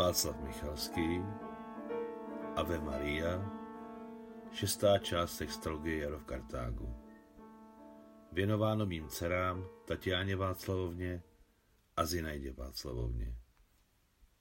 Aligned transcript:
Václav 0.00 0.40
Michalský, 0.40 1.20
Ave 2.56 2.80
Maria, 2.80 3.52
šestá 4.52 4.98
část 4.98 5.36
sextologie 5.36 5.98
Jaro 5.98 6.18
v 6.18 6.24
Kartágu. 6.24 6.96
Věnováno 8.32 8.86
mým 8.86 9.08
dcerám 9.08 9.68
Tatiáně 9.84 10.36
Václavovně 10.36 11.22
a 11.96 12.06
Zinajdě 12.06 12.52
Václavovně. 12.52 13.36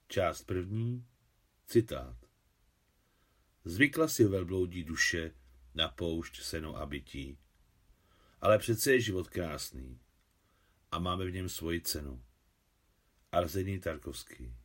Část 0.08 0.44
první, 0.44 1.06
citát. 1.68 2.18
Zvykla 3.66 4.08
si 4.08 4.26
velbloudí 4.26 4.84
duše 4.84 5.32
na 5.76 5.88
poušť, 5.88 6.42
seno 6.42 6.76
a 6.76 6.86
bytí. 6.86 7.38
Ale 8.42 8.60
přece 8.60 8.92
je 8.92 9.02
život 9.02 9.30
krásný 9.30 10.00
a 10.92 11.00
máme 11.00 11.26
v 11.26 11.32
něm 11.32 11.50
svoji 11.50 11.82
cenu. 11.82 12.24
Arzený 13.32 13.80
Tarkovský 13.80 14.59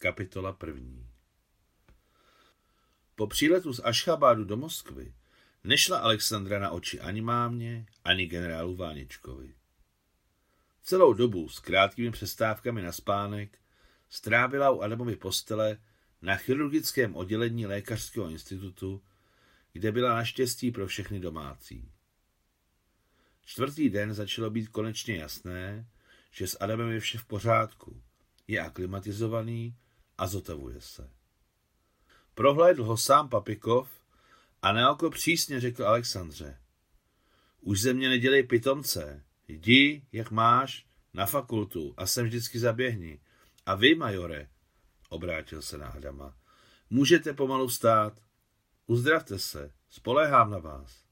Kapitola 0.00 0.52
první 0.52 1.06
Po 3.14 3.26
příletu 3.26 3.72
z 3.72 3.80
Ašchabádu 3.84 4.44
do 4.44 4.56
Moskvy 4.56 5.14
nešla 5.64 5.98
Alexandra 5.98 6.58
na 6.58 6.70
oči 6.70 7.00
ani 7.00 7.20
mámě, 7.20 7.86
ani 8.04 8.26
generálu 8.26 8.76
Váničkovi. 8.76 9.54
Celou 10.82 11.12
dobu 11.12 11.48
s 11.48 11.58
krátkými 11.58 12.10
přestávkami 12.10 12.82
na 12.82 12.92
spánek 12.92 13.58
strávila 14.08 14.70
u 14.70 14.80
Adamovy 14.80 15.16
postele 15.16 15.78
na 16.22 16.36
chirurgickém 16.36 17.16
oddělení 17.16 17.66
Lékařského 17.66 18.28
institutu, 18.28 19.02
kde 19.72 19.92
byla 19.92 20.14
naštěstí 20.14 20.70
pro 20.70 20.86
všechny 20.86 21.20
domácí. 21.20 21.92
Čtvrtý 23.44 23.90
den 23.90 24.14
začalo 24.14 24.50
být 24.50 24.68
konečně 24.68 25.16
jasné, 25.16 25.88
že 26.30 26.46
s 26.46 26.56
Adamem 26.60 26.90
je 26.90 27.00
vše 27.00 27.18
v 27.18 27.24
pořádku, 27.24 28.02
je 28.48 28.60
aklimatizovaný 28.60 29.76
a 30.18 30.26
zotavuje 30.26 30.80
se. 30.80 31.10
Prohlédl 32.34 32.84
ho 32.84 32.96
sám 32.96 33.28
Papikov 33.28 33.90
a 34.62 34.72
na 34.72 34.92
oko 34.92 35.10
přísně 35.10 35.60
řekl 35.60 35.86
Alexandře. 35.86 36.58
Už 37.60 37.80
ze 37.80 37.92
mě 37.92 38.08
nedělej 38.08 38.42
pitomce, 38.42 39.24
jdi, 39.48 40.06
jak 40.12 40.30
máš, 40.30 40.86
na 41.14 41.26
fakultu 41.26 41.94
a 41.96 42.06
sem 42.06 42.26
vždycky 42.26 42.58
zaběhni. 42.58 43.20
A 43.66 43.74
vy, 43.74 43.94
majore, 43.94 44.48
obrátil 45.08 45.62
se 45.62 45.78
na 45.78 45.88
Adama, 45.88 46.36
můžete 46.90 47.32
pomalu 47.32 47.68
stát. 47.68 48.20
Uzdravte 48.86 49.38
se, 49.38 49.72
spoléhám 49.88 50.50
na 50.50 50.58
vás. 50.58 51.04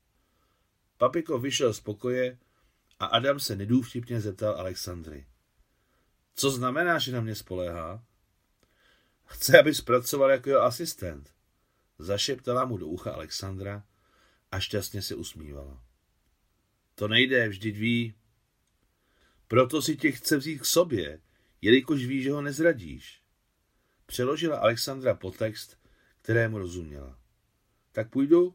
Papiko 0.96 1.38
vyšel 1.38 1.74
z 1.74 1.80
pokoje 1.80 2.38
a 2.98 3.06
Adam 3.06 3.40
se 3.40 3.56
nedůvtipně 3.56 4.20
zeptal 4.20 4.54
Alexandry. 4.54 5.26
Co 6.34 6.50
znamená, 6.50 6.98
že 6.98 7.12
na 7.12 7.20
mě 7.20 7.34
spoléhá? 7.34 8.05
Chce, 9.26 9.60
aby 9.60 9.74
zpracoval 9.74 10.30
jako 10.30 10.48
jeho 10.48 10.62
asistent. 10.62 11.30
Zašeptala 11.98 12.64
mu 12.64 12.76
do 12.76 12.86
ucha 12.86 13.12
Alexandra 13.12 13.84
a 14.52 14.60
šťastně 14.60 15.02
se 15.02 15.14
usmívala. 15.14 15.82
To 16.94 17.08
nejde, 17.08 17.48
vždyť 17.48 17.76
ví. 17.76 18.14
Proto 19.48 19.82
si 19.82 19.96
tě 19.96 20.12
chce 20.12 20.36
vzít 20.36 20.58
k 20.58 20.64
sobě, 20.64 21.20
jelikož 21.60 22.04
ví, 22.04 22.22
že 22.22 22.32
ho 22.32 22.42
nezradíš. 22.42 23.22
Přeložila 24.06 24.58
Alexandra 24.58 25.14
potext, 25.14 25.78
kterému 26.22 26.58
rozuměla. 26.58 27.18
Tak 27.92 28.10
půjdu? 28.10 28.54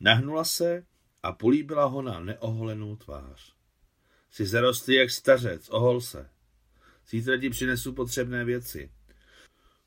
Nahnula 0.00 0.44
se 0.44 0.86
a 1.22 1.32
políbila 1.32 1.84
ho 1.84 2.02
na 2.02 2.20
neoholenou 2.20 2.96
tvář. 2.96 3.54
Jsi 4.30 4.46
zarostlý 4.46 4.94
jak 4.94 5.10
stařec, 5.10 5.68
ohol 5.68 6.00
se. 6.00 6.30
Zítra 7.08 7.38
ti 7.38 7.50
přinesu 7.50 7.92
potřebné 7.92 8.44
věci. 8.44 8.90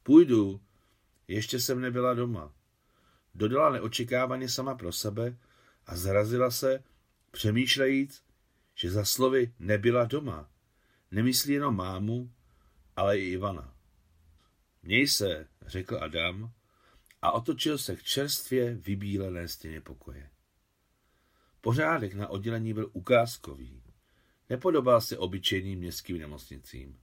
Půjdu, 0.08 0.62
ještě 1.28 1.60
jsem 1.60 1.82
nebyla 1.82 2.14
doma. 2.14 2.54
Dodala 3.36 3.70
neočekávaně 3.70 4.50
sama 4.50 4.76
pro 4.76 4.92
sebe 4.92 5.38
a 5.86 5.98
zarazila 5.98 6.52
se, 6.52 6.84
přemýšlejíc, 7.32 8.23
že 8.76 8.92
za 8.92 9.06
slovy 9.06 9.54
nebyla 9.60 10.06
doma. 10.06 10.50
Nemyslí 11.12 11.54
jenom 11.54 11.76
mámu, 11.76 12.32
ale 12.96 13.20
i 13.20 13.32
Ivana. 13.32 13.73
Měj 14.84 15.08
se, 15.08 15.48
řekl 15.66 15.98
Adam 16.02 16.52
a 17.22 17.32
otočil 17.32 17.78
se 17.78 17.96
k 17.96 18.04
čerstvě 18.04 18.76
vybílené 18.76 19.48
stěně 19.48 19.82
pokoje. 19.82 20.30
Pořádek 21.62 22.14
na 22.14 22.28
oddělení 22.28 22.73
byl 22.73 22.90
ukázkový. 22.94 23.84
Nepodobal 24.50 25.02
se 25.02 25.17
obyčejným 25.17 25.80
městským 25.80 26.17
nemocnicím. 26.17 27.00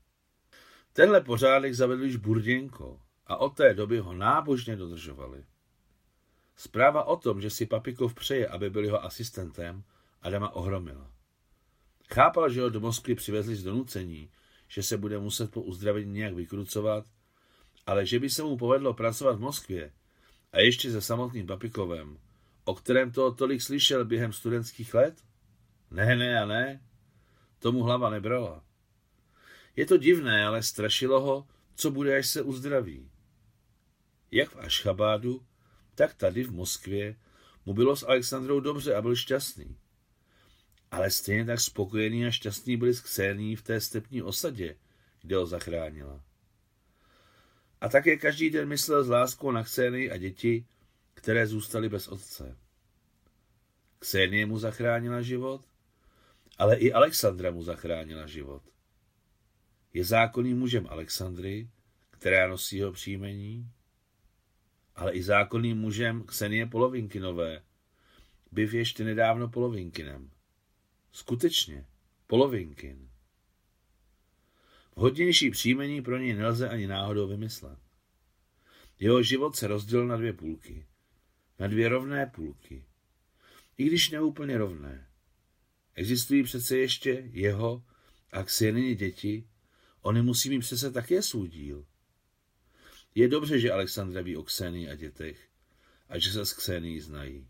Tenhle 0.95 1.21
pořádek 1.21 1.73
zavedl 1.73 2.03
již 2.03 2.15
Burděnko 2.15 2.99
a 3.27 3.37
od 3.37 3.49
té 3.49 3.73
doby 3.73 3.99
ho 3.99 4.13
nábožně 4.13 4.75
dodržovali. 4.75 5.43
Zpráva 6.55 7.03
o 7.03 7.17
tom, 7.17 7.41
že 7.41 7.49
si 7.49 7.65
Papikov 7.65 8.13
přeje, 8.13 8.47
aby 8.47 8.69
byl 8.69 8.83
jeho 8.83 9.03
asistentem, 9.03 9.83
Adama 10.21 10.55
ohromila. 10.55 11.11
Chápal, 12.13 12.49
že 12.49 12.61
ho 12.61 12.69
do 12.69 12.79
Moskvy 12.79 13.15
přivezli 13.15 13.55
z 13.55 13.63
donucení, 13.63 14.29
že 14.67 14.83
se 14.83 14.97
bude 14.97 15.19
muset 15.19 15.51
po 15.51 15.61
uzdravení 15.61 16.13
nějak 16.13 16.33
vykrucovat, 16.33 17.05
ale 17.85 18.05
že 18.05 18.19
by 18.19 18.29
se 18.29 18.43
mu 18.43 18.57
povedlo 18.57 18.93
pracovat 18.93 19.35
v 19.35 19.39
Moskvě 19.39 19.91
a 20.51 20.59
ještě 20.59 20.91
se 20.91 21.01
samotným 21.01 21.47
Papikovem, 21.47 22.17
o 22.63 22.75
kterém 22.75 23.11
toho 23.11 23.31
tolik 23.31 23.61
slyšel 23.61 24.05
během 24.05 24.33
studentských 24.33 24.93
let? 24.93 25.23
Ne, 25.91 26.15
ne 26.15 26.41
a 26.41 26.45
ne. 26.45 26.81
Tomu 27.59 27.83
hlava 27.83 28.09
nebrala. 28.09 28.63
Je 29.75 29.85
to 29.85 29.97
divné, 29.97 30.45
ale 30.45 30.63
strašilo 30.63 31.21
ho, 31.21 31.47
co 31.75 31.91
bude, 31.91 32.17
až 32.17 32.27
se 32.27 32.41
uzdraví. 32.41 33.11
Jak 34.31 34.49
v 34.49 34.59
Ašchabádu, 34.59 35.45
tak 35.95 36.13
tady 36.13 36.43
v 36.43 36.51
Moskvě 36.51 37.15
mu 37.65 37.73
bylo 37.73 37.95
s 37.95 38.03
Alexandrou 38.03 38.59
dobře 38.59 38.95
a 38.95 39.01
byl 39.01 39.15
šťastný. 39.15 39.77
Ale 40.91 41.11
stejně 41.11 41.45
tak 41.45 41.59
spokojený 41.59 42.25
a 42.25 42.31
šťastný 42.31 42.77
byli 42.77 42.93
s 42.93 43.01
Ksení 43.01 43.55
v 43.55 43.61
té 43.61 43.81
stepní 43.81 44.21
osadě, 44.21 44.75
kde 45.21 45.35
ho 45.35 45.45
zachránila. 45.45 46.23
A 47.81 47.89
také 47.89 48.17
každý 48.17 48.49
den 48.49 48.67
myslel 48.67 49.03
s 49.03 49.09
láskou 49.09 49.51
na 49.51 49.63
Ksení 49.63 50.11
a 50.11 50.17
děti, 50.17 50.65
které 51.13 51.47
zůstaly 51.47 51.89
bez 51.89 52.07
otce. 52.07 52.57
Ksenie 53.99 54.45
mu 54.45 54.59
zachránila 54.59 55.21
život, 55.21 55.61
ale 56.57 56.75
i 56.75 56.93
Alexandra 56.93 57.51
mu 57.51 57.63
zachránila 57.63 58.27
život. 58.27 58.63
Je 59.95 60.03
zákonným 60.03 60.59
mužem 60.59 60.87
Alexandry, 60.89 61.69
která 62.11 62.47
nosí 62.47 62.77
jeho 62.77 62.91
příjmení, 62.91 63.71
ale 64.95 65.11
i 65.11 65.23
zákonným 65.23 65.77
mužem 65.77 66.23
Ksenie 66.23 66.65
Polovinkinové, 66.65 67.63
byv 68.51 68.73
ještě 68.73 69.03
nedávno 69.03 69.47
Polovinkinem. 69.47 70.31
Skutečně, 71.11 71.85
Polovinkin. 72.27 73.09
Vhodnější 74.95 75.51
příjmení 75.51 76.01
pro 76.01 76.17
něj 76.17 76.33
nelze 76.33 76.69
ani 76.69 76.87
náhodou 76.87 77.27
vymyslet. 77.27 77.79
Jeho 78.99 79.23
život 79.23 79.55
se 79.55 79.67
rozdělil 79.67 80.07
na 80.07 80.17
dvě 80.17 80.33
půlky. 80.33 80.85
Na 81.59 81.67
dvě 81.67 81.89
rovné 81.89 82.25
půlky. 82.25 82.85
I 83.77 83.85
když 83.85 84.09
neúplně 84.09 84.57
rovné. 84.57 85.07
Existují 85.93 86.43
přece 86.43 86.77
ještě 86.77 87.29
jeho 87.31 87.83
a 88.31 88.43
Ksenie 88.43 88.95
děti, 88.95 89.47
Oni 90.05 90.21
musí 90.21 90.49
mít 90.49 90.59
přece 90.59 90.91
také 90.91 91.21
svůj 91.21 91.49
díl. 91.49 91.85
Je 93.15 93.27
dobře, 93.27 93.59
že 93.59 93.71
Alexandra 93.71 94.21
ví 94.21 94.37
o 94.37 94.43
Ksenii 94.43 94.89
a 94.89 94.95
dětech 94.95 95.49
a 96.09 96.19
že 96.19 96.31
se 96.31 96.45
s 96.45 96.53
Ksenií 96.53 96.99
znají. 96.99 97.47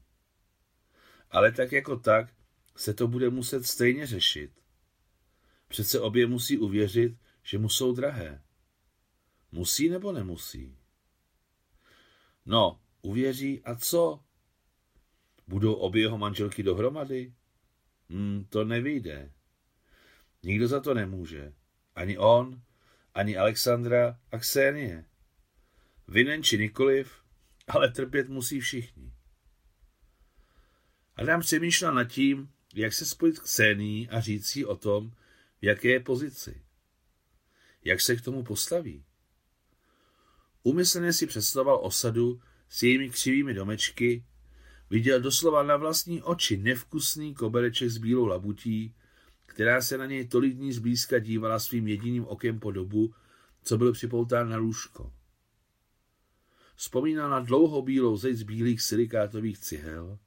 Ale 1.31 1.51
tak 1.51 1.71
jako 1.71 1.99
tak 1.99 2.33
se 2.75 2.93
to 2.93 3.07
bude 3.07 3.29
muset 3.29 3.65
stejně 3.65 4.07
řešit. 4.07 4.51
Přece 5.67 5.99
obě 5.99 6.27
musí 6.27 6.57
uvěřit, 6.57 7.17
že 7.43 7.57
mu 7.57 7.69
jsou 7.69 7.93
drahé. 7.93 8.43
Musí 9.51 9.89
nebo 9.89 10.11
nemusí? 10.11 10.77
No, 12.45 12.79
uvěří 13.01 13.63
a 13.63 13.75
co? 13.75 14.19
Budou 15.47 15.73
obě 15.73 16.01
jeho 16.01 16.17
manželky 16.17 16.63
dohromady? 16.63 17.33
Hmm, 18.09 18.45
to 18.49 18.63
nevyjde. 18.63 19.31
Nikdo 20.43 20.67
za 20.67 20.79
to 20.79 20.93
nemůže. 20.93 21.53
Ani 21.95 22.17
on, 22.17 22.61
ani 23.13 23.37
Alexandra 23.37 24.19
a 24.31 24.37
Ksenie. 24.37 25.05
Vinen 26.07 26.43
či 26.43 26.57
nikoliv, 26.57 27.13
ale 27.67 27.91
trpět 27.91 28.29
musí 28.29 28.59
všichni. 28.59 29.13
Adam 31.15 31.41
přemýšlel 31.41 31.93
nad 31.93 32.03
tím, 32.03 32.49
jak 32.75 32.93
se 32.93 33.05
spojit 33.05 33.39
k 33.39 33.43
Ksení 33.43 34.09
a 34.09 34.19
říct 34.19 34.47
si 34.47 34.65
o 34.65 34.75
tom, 34.75 35.11
v 35.61 35.65
jaké 35.65 35.87
je 35.87 35.99
pozici. 35.99 36.61
Jak 37.83 38.01
se 38.01 38.15
k 38.15 38.21
tomu 38.21 38.43
postaví. 38.43 39.05
Umyslně 40.63 41.13
si 41.13 41.27
představoval 41.27 41.79
osadu 41.83 42.41
s 42.69 42.83
jejími 42.83 43.09
křivými 43.09 43.53
domečky, 43.53 44.25
viděl 44.89 45.21
doslova 45.21 45.63
na 45.63 45.77
vlastní 45.77 46.21
oči 46.21 46.57
nevkusný 46.57 47.35
kobereček 47.35 47.89
s 47.89 47.97
bílou 47.97 48.25
labutí, 48.25 48.95
která 49.45 49.81
se 49.81 49.97
na 49.97 50.05
něj 50.05 50.27
tolik 50.27 50.53
dní 50.53 50.73
zblízka 50.73 51.19
dívala 51.19 51.59
svým 51.59 51.87
jediným 51.87 52.25
okem 52.25 52.59
po 52.59 52.71
dobu, 52.71 53.13
co 53.63 53.77
byl 53.77 53.93
připoután 53.93 54.49
na 54.49 54.57
lůžko. 54.57 55.13
Vzpomínal 56.75 57.29
na 57.29 57.39
dlouhou 57.39 57.81
bílou 57.81 58.17
zeď 58.17 58.35
z 58.35 58.43
bílých 58.43 58.81
silikátových 58.81 59.57
cihel, 59.57 60.19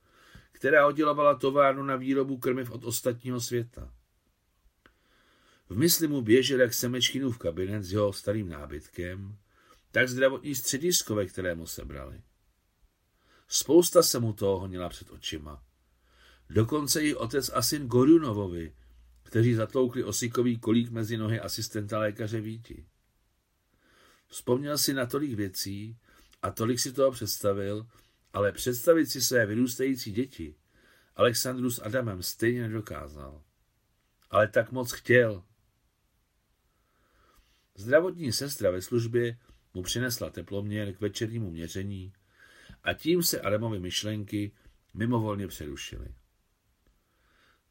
která 0.53 0.87
oddělovala 0.87 1.35
továrnu 1.35 1.83
na 1.83 1.97
výrobu 1.97 2.39
krmiv 2.39 2.71
od 2.71 2.85
ostatního 2.85 3.41
světa. 3.41 3.93
V 5.69 5.77
mysli 5.77 6.09
mu 6.09 6.23
běžel 6.23 6.61
jak 6.61 6.75
Semečkinův 6.75 7.39
kabinet 7.39 7.83
s 7.83 7.93
jeho 7.93 8.13
starým 8.13 8.49
nábytkem, 8.49 9.37
tak 9.91 10.09
zdravotní 10.09 10.55
středisko, 10.55 11.15
ve 11.15 11.27
kterému 11.27 11.67
se 11.67 11.85
brali. 11.85 12.23
Spousta 13.49 14.03
se 14.03 14.21
mu 14.21 14.33
toho 14.33 14.59
honila 14.59 14.89
před 14.89 15.11
očima. 15.11 15.63
Dokonce 16.51 17.03
i 17.03 17.15
otec 17.15 17.51
a 17.55 17.63
syn 17.63 17.87
Gorunovovi, 17.87 18.75
kteří 19.29 19.55
zatloukli 19.55 20.05
osikový 20.05 20.59
kolík 20.59 20.91
mezi 20.91 21.17
nohy 21.17 21.41
asistenta 21.41 21.99
lékaře 21.99 22.41
Víti. 22.41 22.87
Vzpomněl 24.27 24.79
si 24.79 24.95
na 24.95 25.07
tolik 25.07 25.33
věcí 25.33 25.97
a 26.43 26.51
tolik 26.51 26.81
si 26.81 26.93
toho 26.93 27.11
představil, 27.11 27.87
ale 28.33 28.53
představit 28.53 29.07
si 29.07 29.21
své 29.21 29.47
vyrůstající 29.47 30.13
děti 30.13 30.55
Alexandru 31.17 31.71
s 31.71 31.83
Adamem 31.83 32.23
stejně 32.23 32.63
nedokázal. 32.63 33.43
Ale 34.31 34.49
tak 34.49 34.73
moc 34.73 34.93
chtěl. 34.93 35.45
Zdravotní 37.75 38.33
sestra 38.33 38.71
ve 38.71 38.83
službě 38.83 39.39
mu 39.75 39.83
přinesla 39.83 40.31
teploměr 40.31 40.95
k 40.95 41.01
večernímu 41.01 41.51
měření 41.51 42.13
a 42.83 42.93
tím 42.93 43.23
se 43.23 43.41
Adamovi 43.41 43.79
myšlenky 43.79 44.53
mimovolně 44.95 45.49
přerušily. 45.49 46.15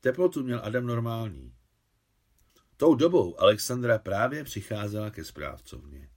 Teplotu 0.07 0.44
měl 0.44 0.62
Adam 0.63 0.86
normální. 0.86 1.54
Tou 2.77 2.95
dobou 2.95 3.39
Alexandra 3.39 4.00
právě 4.00 4.44
přicházela 4.44 5.09
ke 5.09 5.24
správcovně. 5.24 6.09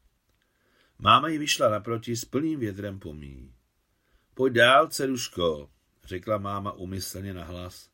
Máma 0.98 1.28
ji 1.28 1.38
vyšla 1.38 1.68
naproti 1.68 2.16
s 2.16 2.24
plným 2.24 2.60
větrem 2.60 2.98
pomí. 2.98 3.54
Pojď 4.34 4.52
dál, 4.52 4.88
ceruško, 4.88 5.70
řekla 6.04 6.38
máma 6.38 6.72
umyslně 6.72 7.34
nahlas 7.34 7.90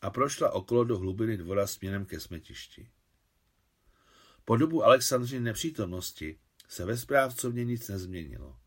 a 0.00 0.10
prošla 0.10 0.50
okolo 0.50 0.84
do 0.84 0.98
hlubiny 0.98 1.36
dvora 1.36 1.66
směrem 1.66 2.06
ke 2.06 2.20
smetišti. 2.20 2.90
Po 4.44 4.56
dobu 4.56 4.84
Alexandřiny 4.84 5.40
nepřítomnosti 5.40 6.38
se 6.68 6.84
ve 6.84 6.96
správcovně 6.96 7.64
nic 7.64 7.88
nezměnilo. 7.88 8.58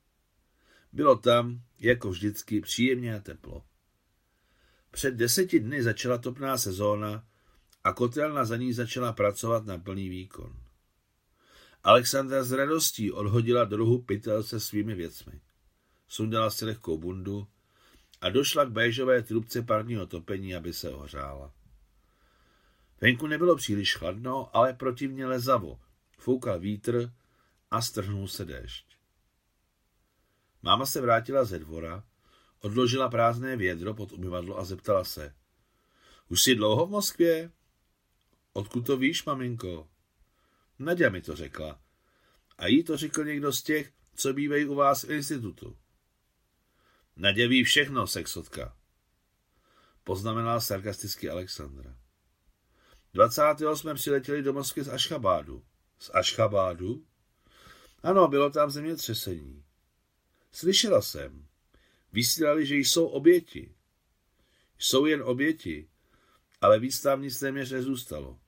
Bylo 0.91 1.15
tam, 1.15 1.61
jako 1.79 2.09
vždycky, 2.09 2.61
příjemně 2.61 3.15
a 3.15 3.19
teplo. 3.19 3.68
Před 4.91 5.11
deseti 5.11 5.59
dny 5.59 5.83
začala 5.83 6.17
topná 6.17 6.57
sezóna 6.57 7.23
a 7.83 7.93
kotelna 7.93 8.45
za 8.45 8.57
ní 8.57 8.73
začala 8.73 9.13
pracovat 9.13 9.65
na 9.65 9.77
plný 9.77 10.09
výkon. 10.09 10.55
Alexandra 11.83 12.43
s 12.43 12.51
radostí 12.51 13.11
odhodila 13.11 13.63
druhu 13.63 14.01
pytel 14.01 14.43
se 14.43 14.59
svými 14.59 14.95
věcmi. 14.95 15.41
Sundala 16.07 16.49
si 16.49 16.65
lehkou 16.65 16.97
bundu 16.97 17.47
a 18.21 18.29
došla 18.29 18.65
k 18.65 18.71
béžové 18.71 19.23
trubce 19.23 19.61
parního 19.61 20.07
topení, 20.07 20.55
aby 20.55 20.73
se 20.73 20.89
ohřála. 20.89 21.53
Venku 23.01 23.27
nebylo 23.27 23.55
příliš 23.55 23.95
chladno, 23.95 24.57
ale 24.57 24.73
protivně 24.73 25.27
lezavo. 25.27 25.79
Foukal 26.17 26.59
vítr 26.59 27.13
a 27.71 27.81
strhnul 27.81 28.27
se 28.27 28.45
déšť. 28.45 28.85
Máma 30.61 30.85
se 30.85 31.01
vrátila 31.01 31.45
ze 31.45 31.59
dvora, 31.59 32.03
odložila 32.61 33.09
prázdné 33.09 33.57
vědro 33.57 33.93
pod 33.93 34.11
umyvadlo 34.11 34.57
a 34.57 34.65
zeptala 34.65 35.03
se. 35.03 35.35
Už 36.27 36.43
jsi 36.43 36.55
dlouho 36.55 36.85
v 36.85 36.89
Moskvě? 36.89 37.51
Odkud 38.53 38.81
to 38.81 38.97
víš, 38.97 39.25
maminko? 39.25 39.89
Nadia 40.79 41.09
mi 41.09 41.21
to 41.21 41.35
řekla. 41.35 41.81
A 42.57 42.67
jí 42.67 42.83
to 42.83 42.97
řekl 42.97 43.23
někdo 43.23 43.53
z 43.53 43.63
těch, 43.63 43.93
co 44.15 44.33
bývají 44.33 44.65
u 44.65 44.75
vás 44.75 45.03
v 45.03 45.11
institutu. 45.11 45.77
Nadia 47.15 47.47
ví 47.47 47.63
všechno, 47.63 48.07
sexotka. 48.07 48.77
Poznamenala 50.03 50.59
sarkasticky 50.59 51.29
Alexandra. 51.29 51.97
20. 53.13 53.41
jsme 53.73 53.93
přiletěli 53.93 54.43
do 54.43 54.53
Moskvy 54.53 54.83
z 54.83 54.89
Ašchabádu. 54.89 55.65
Z 55.99 56.09
Ašchabádu? 56.13 57.05
Ano, 58.03 58.27
bylo 58.27 58.49
tam 58.49 58.71
zemětřesení. 58.71 59.65
Slyšela 60.51 61.01
jsem. 61.01 61.48
Vysílali, 62.13 62.65
že 62.65 62.75
jsou 62.75 63.05
oběti. 63.05 63.71
Jsou 64.79 65.05
jen 65.05 65.21
oběti, 65.23 65.87
ale 66.61 66.79
víc 66.79 67.01
tam 67.01 67.21
nic 67.21 67.39
téměř 67.39 67.71
nezůstalo. 67.71 68.39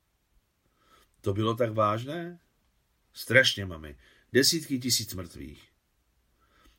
To 1.22 1.34
bylo 1.34 1.56
tak 1.56 1.74
vážné? 1.74 2.40
Strašně, 3.14 3.66
mami. 3.66 3.98
Desítky 4.34 4.80
tisíc 4.80 5.14
mrtvých. 5.14 5.68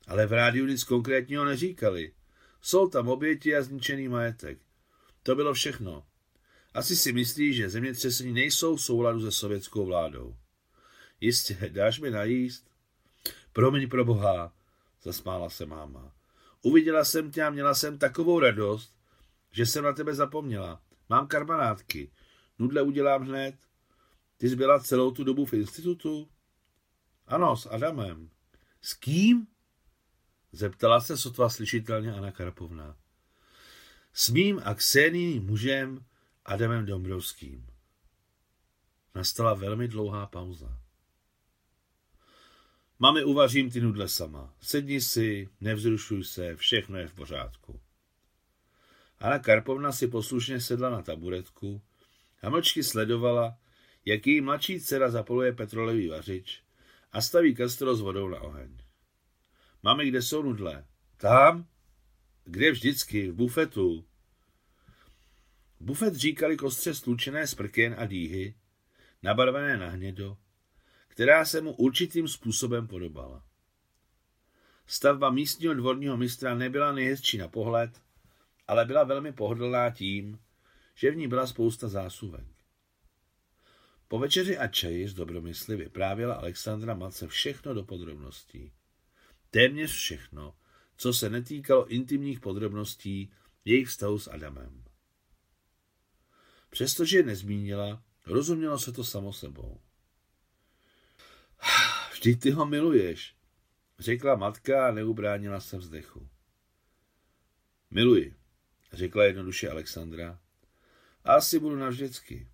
Ale 0.07 0.25
v 0.27 0.33
rádiu 0.33 0.65
nic 0.65 0.83
konkrétního 0.83 1.45
neříkali. 1.45 2.13
Jsou 2.61 2.89
tam 2.89 3.09
oběti 3.09 3.55
a 3.55 3.61
zničený 3.61 4.07
majetek. 4.07 4.59
To 5.23 5.35
bylo 5.35 5.53
všechno. 5.53 6.05
Asi 6.73 6.95
si 6.95 7.13
myslí, 7.13 7.53
že 7.53 7.69
zemětřesení 7.69 8.33
nejsou 8.33 8.75
v 8.75 8.81
souladu 8.81 9.21
se 9.21 9.31
sovětskou 9.31 9.85
vládou. 9.85 10.35
Jistě, 11.21 11.69
dáš 11.69 11.99
mi 11.99 12.11
najíst? 12.11 12.67
Promiň 13.53 13.89
pro 13.89 14.05
boha, 14.05 14.53
zasmála 15.01 15.49
se 15.49 15.65
máma. 15.65 16.15
Uviděla 16.65 17.05
jsem 17.05 17.31
tě 17.31 17.43
a 17.43 17.49
měla 17.49 17.73
jsem 17.73 17.97
takovou 17.97 18.39
radost, 18.39 18.95
že 19.51 19.65
jsem 19.65 19.83
na 19.83 19.93
tebe 19.93 20.15
zapomněla. 20.15 20.81
Mám 21.09 21.27
karbanátky. 21.27 22.11
Nudle 22.59 22.81
udělám 22.81 23.23
hned. 23.23 23.55
Ty 24.37 24.49
jsi 24.49 24.55
byla 24.55 24.79
celou 24.79 25.11
tu 25.11 25.23
dobu 25.23 25.45
v 25.45 25.53
institutu? 25.53 26.29
Ano, 27.27 27.57
s 27.57 27.65
Adamem. 27.65 28.29
S 28.81 28.93
kým? 28.93 29.47
Zeptala 30.51 31.01
se 31.01 31.17
sotva 31.17 31.49
slyšitelně 31.49 32.13
Anna 32.13 32.31
Karpovna. 32.31 32.97
S 34.13 34.29
mým 34.29 34.61
a 34.63 34.75
Kseným 34.75 35.45
mužem 35.45 36.05
Adamem 36.45 36.85
Dombrovským. 36.85 37.67
Nastala 39.15 39.53
velmi 39.53 39.87
dlouhá 39.87 40.25
pauza. 40.27 40.82
Mami, 43.03 43.23
uvařím 43.23 43.71
ty 43.71 43.81
nudle 43.81 44.07
sama. 44.09 44.53
Sedni 44.61 45.01
si, 45.01 45.49
nevzrušuj 45.61 46.23
se, 46.23 46.55
všechno 46.55 46.97
je 46.97 47.07
v 47.07 47.13
pořádku. 47.13 47.79
Anna 49.19 49.39
Karpovna 49.39 49.91
si 49.91 50.07
poslušně 50.07 50.61
sedla 50.61 50.89
na 50.89 51.01
taburetku 51.01 51.81
a 52.41 52.49
mlčky 52.49 52.83
sledovala, 52.83 53.57
jak 54.05 54.27
její 54.27 54.41
mladší 54.41 54.79
dcera 54.79 55.11
zapoluje 55.11 55.51
petrolejový 55.53 56.07
vařič 56.07 56.63
a 57.11 57.21
staví 57.21 57.55
kastro 57.55 57.95
s 57.95 58.01
vodou 58.01 58.29
na 58.29 58.41
oheň. 58.41 58.77
Mami, 59.83 60.07
kde 60.07 60.21
jsou 60.21 60.43
nudle? 60.43 60.85
Tam? 61.17 61.67
Kde 62.43 62.71
vždycky? 62.71 63.31
V 63.31 63.33
bufetu. 63.33 64.05
Bufet 65.79 66.15
říkali 66.15 66.57
kostře 66.57 66.93
stlučené 66.93 67.47
z 67.47 67.55
a 67.97 68.05
dýhy, 68.05 68.55
nabarvené 69.23 69.77
na 69.77 69.89
hnědo, 69.89 70.37
která 71.13 71.45
se 71.45 71.61
mu 71.61 71.71
určitým 71.71 72.27
způsobem 72.27 72.87
podobala. 72.87 73.43
Stavba 74.87 75.29
místního 75.29 75.73
dvorního 75.73 76.17
mistra 76.17 76.55
nebyla 76.55 76.91
nejhezčí 76.91 77.37
na 77.37 77.47
pohled, 77.47 78.01
ale 78.67 78.85
byla 78.85 79.03
velmi 79.03 79.31
pohodlná 79.31 79.89
tím, 79.89 80.39
že 80.95 81.11
v 81.11 81.15
ní 81.15 81.27
byla 81.27 81.47
spousta 81.47 81.87
zásuvek. 81.87 82.45
Po 84.07 84.19
večeři 84.19 84.57
a 84.57 84.67
čaji 84.67 85.07
z 85.07 85.13
dobromysly 85.13 85.75
vyprávěla 85.75 86.35
Alexandra 86.35 86.93
matce 86.93 87.27
všechno 87.27 87.73
do 87.73 87.83
podrobností. 87.83 88.71
Téměř 89.49 89.91
všechno, 89.91 90.55
co 90.97 91.13
se 91.13 91.29
netýkalo 91.29 91.87
intimních 91.87 92.39
podrobností 92.39 93.31
jejich 93.65 93.87
vztahu 93.87 94.19
s 94.19 94.27
Adamem. 94.27 94.83
Přestože 96.69 97.17
je 97.17 97.23
nezmínila, 97.23 98.03
rozumělo 98.25 98.79
se 98.79 98.91
to 98.91 99.03
samo 99.03 99.33
sebou. 99.33 99.81
Vždyť 102.13 102.41
ty 102.41 102.51
ho 102.51 102.65
miluješ, 102.65 103.35
řekla 103.99 104.35
matka 104.35 104.87
a 104.87 104.91
neubránila 104.91 105.59
se 105.59 105.77
vzdechu. 105.77 106.29
Miluji, 107.91 108.35
řekla 108.93 109.23
jednoduše 109.23 109.69
Alexandra. 109.69 110.39
Asi 111.23 111.59
budu 111.59 111.75
navždycky. 111.75 112.47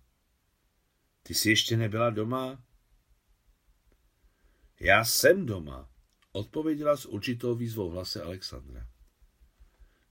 Ty 1.22 1.34
jsi 1.34 1.50
ještě 1.50 1.76
nebyla 1.76 2.10
doma? 2.10 2.64
Já 4.80 5.04
jsem 5.04 5.46
doma, 5.46 5.88
odpověděla 6.32 6.96
s 6.96 7.06
určitou 7.06 7.54
výzvou 7.54 7.90
hlase 7.90 8.22
Alexandra. 8.22 8.86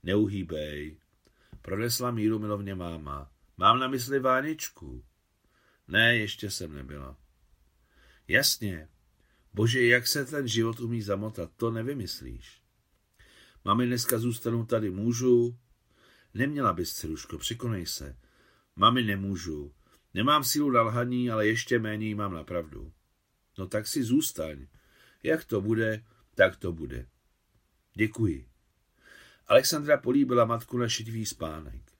Neuhýbej, 0.02 1.00
pronesla 1.62 2.10
míru 2.10 2.38
milovně 2.38 2.74
máma. 2.74 3.32
Mám 3.56 3.78
na 3.78 3.88
mysli 3.88 4.18
Váničku. 4.18 5.04
Ne, 5.88 6.16
ještě 6.16 6.50
jsem 6.50 6.74
nebyla. 6.74 7.16
Jasně. 8.30 8.88
Bože, 9.54 9.86
jak 9.86 10.06
se 10.06 10.24
ten 10.24 10.48
život 10.48 10.80
umí 10.80 11.02
zamotat, 11.02 11.50
to 11.56 11.70
nevymyslíš. 11.70 12.62
Mami, 13.64 13.86
dneska 13.86 14.18
zůstanu 14.18 14.66
tady, 14.66 14.90
můžu? 14.90 15.58
Neměla 16.34 16.72
bys, 16.72 16.92
ceruško, 16.92 17.38
překonej 17.38 17.86
se. 17.86 18.16
Mami, 18.76 19.02
nemůžu. 19.02 19.74
Nemám 20.14 20.44
sílu 20.44 20.70
na 20.70 20.82
lhaní, 20.82 21.30
ale 21.30 21.46
ještě 21.46 21.78
méně 21.78 22.14
mám 22.14 22.34
na 22.34 22.44
pravdu. 22.44 22.92
No 23.58 23.66
tak 23.66 23.86
si 23.86 24.04
zůstaň. 24.04 24.66
Jak 25.22 25.44
to 25.44 25.60
bude, 25.60 26.04
tak 26.34 26.56
to 26.56 26.72
bude. 26.72 27.06
Děkuji. 27.94 28.48
Alexandra 29.46 29.96
políbila 29.96 30.44
matku 30.44 30.78
na 30.78 30.88
šitvý 30.88 31.26
spánek. 31.26 31.92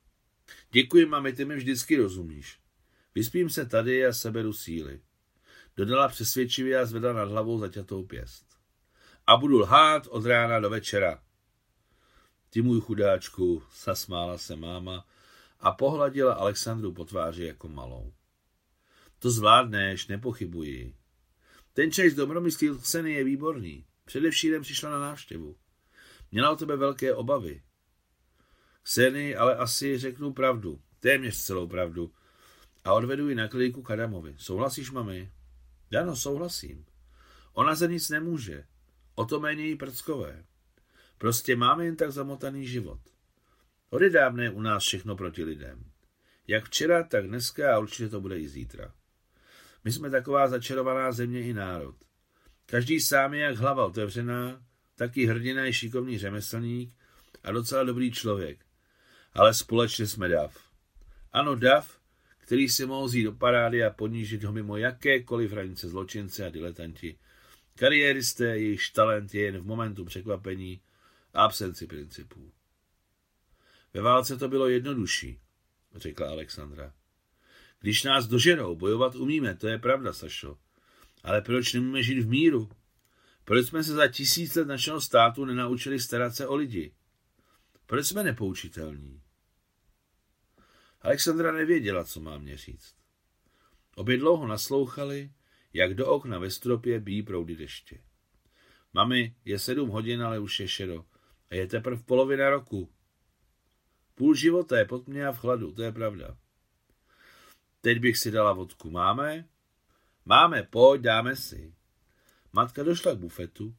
Děkuji, 0.72 1.06
mami, 1.06 1.32
ty 1.32 1.44
mi 1.44 1.56
vždycky 1.56 1.96
rozumíš. 1.96 2.60
Vyspím 3.14 3.50
se 3.50 3.66
tady 3.66 4.06
a 4.06 4.12
seberu 4.12 4.52
síly. 4.52 5.00
Dodala 5.76 6.08
přesvědčivě 6.08 6.78
a 6.78 6.86
zvedla 6.86 7.12
nad 7.12 7.28
hlavou 7.28 7.58
zaťatou 7.58 8.04
pěst. 8.04 8.46
A 9.26 9.36
budu 9.36 9.58
lhát 9.58 10.06
od 10.06 10.26
rána 10.26 10.60
do 10.60 10.70
večera. 10.70 11.22
Ty 12.50 12.62
můj 12.62 12.80
chudáčku, 12.80 13.62
zasmála 13.84 14.38
se 14.38 14.56
máma 14.56 15.06
a 15.60 15.72
pohladila 15.72 16.34
Alexandru 16.34 16.92
po 16.92 17.04
tváři 17.04 17.44
jako 17.44 17.68
malou. 17.68 18.12
To 19.18 19.30
zvládneš, 19.30 20.06
nepochybuji. 20.06 20.94
Ten 21.72 21.92
čaj 21.92 22.10
z 22.10 22.16
Kseny 22.82 23.12
je 23.12 23.24
výborný. 23.24 23.86
Především 24.04 24.62
přišla 24.62 24.90
na 24.90 25.00
návštěvu. 25.00 25.56
Měla 26.32 26.50
o 26.50 26.56
tebe 26.56 26.76
velké 26.76 27.14
obavy. 27.14 27.62
Kseny 28.82 29.36
ale 29.36 29.56
asi 29.56 29.98
řeknu 29.98 30.32
pravdu, 30.32 30.80
téměř 31.00 31.42
celou 31.42 31.68
pravdu. 31.68 32.12
A 32.84 32.92
odvedu 32.92 33.28
ji 33.28 33.34
na 33.34 33.48
kliniku 33.48 33.82
Kadamovi. 33.82 34.34
Souhlasíš, 34.38 34.90
mami? 34.90 35.32
Ano, 35.98 36.16
souhlasím. 36.16 36.86
Ona 37.52 37.74
za 37.74 37.86
nic 37.86 38.08
nemůže. 38.08 38.64
O 39.14 39.24
to 39.24 39.40
méně 39.40 39.66
jí 39.66 39.76
prckové. 39.76 40.44
Prostě 41.18 41.56
máme 41.56 41.84
jen 41.84 41.96
tak 41.96 42.12
zamotaný 42.12 42.66
život. 42.66 43.00
Odedávne 43.90 44.44
je 44.44 44.50
u 44.50 44.60
nás 44.60 44.82
všechno 44.82 45.16
proti 45.16 45.44
lidem. 45.44 45.84
Jak 46.46 46.64
včera, 46.64 47.02
tak 47.02 47.26
dneska 47.26 47.74
a 47.74 47.78
určitě 47.78 48.08
to 48.08 48.20
bude 48.20 48.38
i 48.38 48.48
zítra. 48.48 48.94
My 49.84 49.92
jsme 49.92 50.10
taková 50.10 50.48
začarovaná 50.48 51.12
země 51.12 51.42
i 51.42 51.52
národ. 51.52 51.94
Každý 52.66 53.00
sám 53.00 53.34
je 53.34 53.40
jak 53.40 53.56
hlava 53.56 53.86
otevřená, 53.86 54.62
taky 54.96 55.26
hrdina 55.26 55.64
je 55.64 55.72
šikovný 55.72 56.18
řemeslník 56.18 56.94
a 57.44 57.52
docela 57.52 57.84
dobrý 57.84 58.12
člověk. 58.12 58.64
Ale 59.32 59.54
společně 59.54 60.06
jsme 60.06 60.28
dav. 60.28 60.58
Ano, 61.32 61.54
dav, 61.54 61.99
který 62.50 62.68
si 62.68 62.86
mohl 62.86 63.08
zjít 63.08 63.24
do 63.24 63.32
parády 63.32 63.84
a 63.84 63.90
ponížit 63.90 64.44
ho 64.44 64.52
mimo 64.52 64.76
jakékoliv 64.76 65.52
hranice 65.52 65.88
zločince 65.88 66.46
a 66.46 66.50
diletanti. 66.50 67.18
Kariéristé, 67.78 68.44
jejichž 68.44 68.90
talent 68.90 69.34
je 69.34 69.42
jen 69.42 69.58
v 69.58 69.66
momentu 69.66 70.04
překvapení 70.04 70.80
a 71.34 71.44
absenci 71.44 71.86
principů. 71.86 72.52
Ve 73.94 74.00
válce 74.00 74.36
to 74.36 74.48
bylo 74.48 74.68
jednodušší, 74.68 75.40
řekla 75.94 76.30
Alexandra. 76.30 76.92
Když 77.80 78.02
nás 78.02 78.26
doženou, 78.26 78.76
bojovat 78.76 79.14
umíme, 79.14 79.54
to 79.54 79.68
je 79.68 79.78
pravda, 79.78 80.12
Sašo. 80.12 80.58
Ale 81.22 81.42
proč 81.42 81.72
nemůžeme 81.72 82.02
žít 82.02 82.20
v 82.20 82.28
míru? 82.28 82.70
Proč 83.44 83.66
jsme 83.66 83.84
se 83.84 83.92
za 83.92 84.08
tisíc 84.08 84.54
let 84.54 84.68
našeho 84.68 85.00
státu 85.00 85.44
nenaučili 85.44 86.00
starat 86.00 86.34
se 86.34 86.46
o 86.46 86.54
lidi? 86.54 86.94
Proč 87.86 88.06
jsme 88.06 88.22
nepoučitelní? 88.22 89.20
Alexandra 91.00 91.52
nevěděla, 91.52 92.04
co 92.04 92.20
má 92.20 92.38
mě 92.38 92.56
říct. 92.56 92.94
Obě 93.96 94.16
dlouho 94.16 94.46
naslouchali, 94.46 95.30
jak 95.72 95.94
do 95.94 96.06
okna 96.06 96.38
ve 96.38 96.50
stropě 96.50 97.00
bíjí 97.00 97.22
proudy 97.22 97.56
deště. 97.56 98.00
Mami, 98.92 99.34
je 99.44 99.58
sedm 99.58 99.88
hodin, 99.88 100.22
ale 100.22 100.38
už 100.38 100.60
je 100.60 100.68
šedo. 100.68 101.04
A 101.50 101.54
je 101.54 101.66
teprve 101.66 102.02
polovina 102.02 102.50
roku. 102.50 102.92
Půl 104.14 104.34
života 104.34 104.78
je 104.78 104.84
pod 104.84 105.08
mě 105.08 105.26
a 105.26 105.32
v 105.32 105.38
chladu, 105.38 105.72
to 105.72 105.82
je 105.82 105.92
pravda. 105.92 106.36
Teď 107.80 107.98
bych 107.98 108.18
si 108.18 108.30
dala 108.30 108.52
vodku. 108.52 108.90
Máme? 108.90 109.48
Máme, 110.24 110.62
pojď, 110.62 111.00
dáme 111.00 111.36
si. 111.36 111.74
Matka 112.52 112.82
došla 112.82 113.14
k 113.14 113.18
bufetu, 113.18 113.76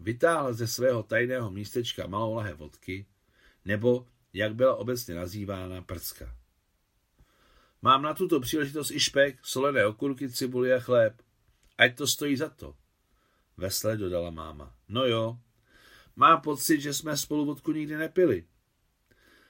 vytáhla 0.00 0.52
ze 0.52 0.66
svého 0.66 1.02
tajného 1.02 1.50
místečka 1.50 2.06
malou 2.06 2.34
lahe 2.34 2.54
vodky, 2.54 3.06
nebo, 3.64 4.06
jak 4.32 4.54
byla 4.54 4.76
obecně 4.76 5.14
nazývána, 5.14 5.82
prcka. 5.82 6.39
Mám 7.82 8.02
na 8.02 8.14
tuto 8.14 8.40
příležitost 8.40 8.90
i 8.90 9.00
špek, 9.00 9.38
solené 9.42 9.86
okurky, 9.86 10.30
cibuli 10.30 10.72
a 10.72 10.80
chléb. 10.80 11.22
Ať 11.78 11.96
to 11.96 12.06
stojí 12.06 12.36
za 12.36 12.48
to. 12.48 12.76
Vesle 13.56 13.96
dodala 13.96 14.30
máma. 14.30 14.74
No 14.88 15.06
jo, 15.06 15.38
mám 16.16 16.40
pocit, 16.40 16.80
že 16.80 16.94
jsme 16.94 17.16
spolu 17.16 17.44
vodku 17.44 17.72
nikdy 17.72 17.96
nepili. 17.96 18.44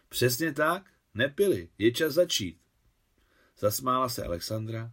Přesně 0.09 0.53
tak, 0.53 0.91
nepili, 1.15 1.69
je 1.79 1.93
čas 1.93 2.13
začít. 2.13 2.61
Zasmála 3.59 4.09
se 4.09 4.25
Alexandra 4.25 4.93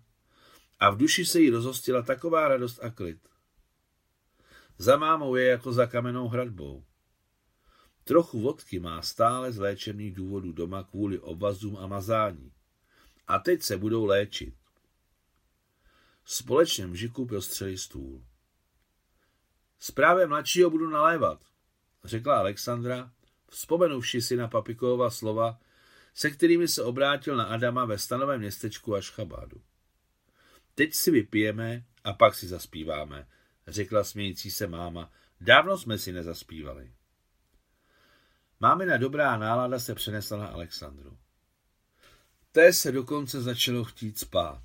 a 0.80 0.90
v 0.90 0.98
duši 0.98 1.26
se 1.26 1.40
jí 1.40 1.50
rozhostila 1.50 2.02
taková 2.02 2.48
radost 2.48 2.80
a 2.84 2.90
klid. 2.90 3.28
Za 4.78 4.98
mámou 4.98 5.36
je 5.36 5.48
jako 5.48 5.74
za 5.74 5.86
kamennou 5.86 6.28
hradbou. 6.28 6.86
Trochu 8.04 8.42
vodky 8.42 8.80
má 8.80 9.02
stále 9.02 9.52
z 9.52 9.58
léčebných 9.58 10.14
důvodů 10.14 10.52
doma 10.52 10.84
kvůli 10.84 11.20
obvazům 11.20 11.78
a 11.78 11.88
mazání. 11.88 12.52
A 13.28 13.40
teď 13.40 13.62
se 13.64 13.78
budou 13.78 14.06
léčit. 14.06 14.56
Společně 16.26 16.88
mžiku 16.88 17.26
prostřeli 17.26 17.78
stůl. 17.78 18.26
Zprávě 19.80 20.28
mladšího 20.28 20.70
budu 20.70 20.90
nalévat, 20.90 21.44
řekla 22.04 22.40
Alexandra, 22.40 23.12
vzpomenuvši 23.50 24.22
si 24.22 24.36
na 24.36 24.48
Papikova 24.48 25.10
slova, 25.10 25.60
se 26.14 26.30
kterými 26.30 26.68
se 26.68 26.84
obrátil 26.84 27.38
na 27.38 27.44
Adama 27.44 27.86
ve 27.86 27.98
stanovém 27.98 28.40
městečku 28.40 28.96
Ašchabádu. 28.96 29.62
Teď 30.76 30.94
si 30.94 31.12
vypijeme 31.12 31.86
a 32.04 32.14
pak 32.14 32.36
si 32.36 32.48
zaspíváme, 32.48 33.28
řekla 33.68 34.04
smějící 34.04 34.52
se 34.52 34.68
máma. 34.68 35.12
Dávno 35.42 35.78
jsme 35.78 35.98
si 35.98 36.12
nezaspívali. 36.12 36.94
Mámina 38.60 38.98
dobrá 38.98 39.38
nálada 39.38 39.80
se 39.80 39.96
přenesla 39.96 40.38
na 40.38 40.48
Alexandru. 40.48 41.18
Té 42.58 42.74
se 42.74 42.92
dokonce 42.92 43.42
začalo 43.42 43.84
chtít 43.84 44.20
spát. 44.20 44.64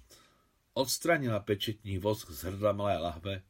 Odstranila 0.74 1.40
pečetní 1.40 1.98
vosk 1.98 2.30
z 2.30 2.44
hrdla 2.44 2.72
malé 2.72 2.98
lahve 2.98 3.42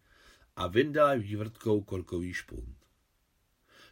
a 0.57 0.67
vyndala 0.67 1.15
vývrtkou 1.15 1.81
korkový 1.81 2.35
špunt. 2.35 2.87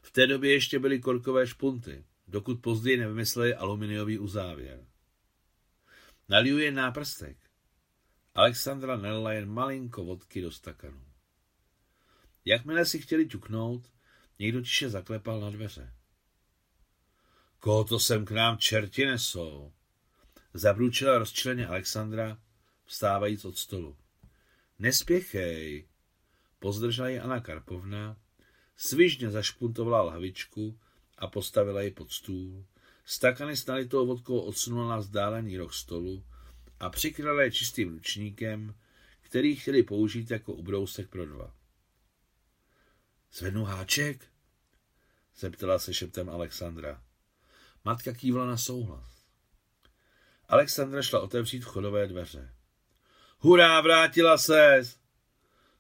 V 0.03 0.11
té 0.11 0.27
době 0.27 0.53
ještě 0.53 0.79
byly 0.79 1.01
korkové 1.01 1.47
špunty, 1.47 2.05
dokud 2.29 2.61
později 2.61 2.97
nevymysleli 2.97 3.55
aluminiový 3.55 4.19
uzávěr. 4.19 4.87
Naliju 6.29 6.71
náprstek. 6.71 7.37
Alexandra 8.35 8.97
nalila 8.97 9.33
jen 9.33 9.49
malinko 9.49 10.05
vodky 10.05 10.43
do 10.43 10.51
stakanu. 10.51 11.05
Jakmile 12.45 12.87
si 12.87 12.99
chtěli 12.99 13.29
ťuknout, 13.29 13.91
někdo 14.39 14.61
tiše 14.61 14.91
zaklepal 14.91 15.41
na 15.41 15.51
dveře. 15.51 15.93
Koho 17.59 17.85
to 17.85 18.01
sem 18.01 18.25
k 18.25 18.31
nám 18.31 18.59
čerti 18.59 19.07
nesou? 19.07 19.73
Zabručila 20.55 21.19
rozčileně 21.19 21.67
Alexandra, 21.67 22.39
vstávajíc 22.85 23.45
od 23.45 23.59
stolu. 23.59 23.97
Nespěchej, 24.79 25.89
pozdržela 26.59 27.09
ji 27.09 27.21
Anna 27.21 27.41
Karpovna, 27.41 28.17
svižně 28.77 29.31
zašpuntovala 29.31 30.03
lahvičku 30.03 30.81
a 31.19 31.27
postavila 31.27 31.83
ji 31.83 31.91
pod 31.91 32.13
stůl. 32.13 32.67
Stakany 33.05 33.57
s 33.57 33.67
nalitou 33.67 34.07
vodkou 34.07 34.41
odsunula 34.41 34.89
na 34.89 34.97
vzdálený 34.97 35.57
roh 35.57 35.75
stolu 35.75 36.25
a 36.81 36.91
přikryla 36.91 37.43
je 37.43 37.53
čistým 37.53 37.89
ručníkem, 37.89 38.75
který 39.21 39.57
chtěli 39.57 39.83
použít 39.83 40.31
jako 40.31 40.53
ubrousek 40.53 41.09
pro 41.09 41.27
dva. 41.27 41.55
Zvednu 43.33 43.65
háček? 43.65 44.27
zeptala 45.37 45.79
se 45.79 45.95
šeptem 45.95 46.31
Alexandra. 46.31 47.03
Matka 47.85 48.13
kývla 48.13 48.47
na 48.47 48.57
souhlas. 48.57 49.20
Alexandra 50.51 51.03
šla 51.03 51.21
otevřít 51.21 51.61
vchodové 51.61 52.07
dveře. 52.07 52.55
Hurá, 53.39 53.81
vrátila 53.81 54.39
ses! 54.39 54.99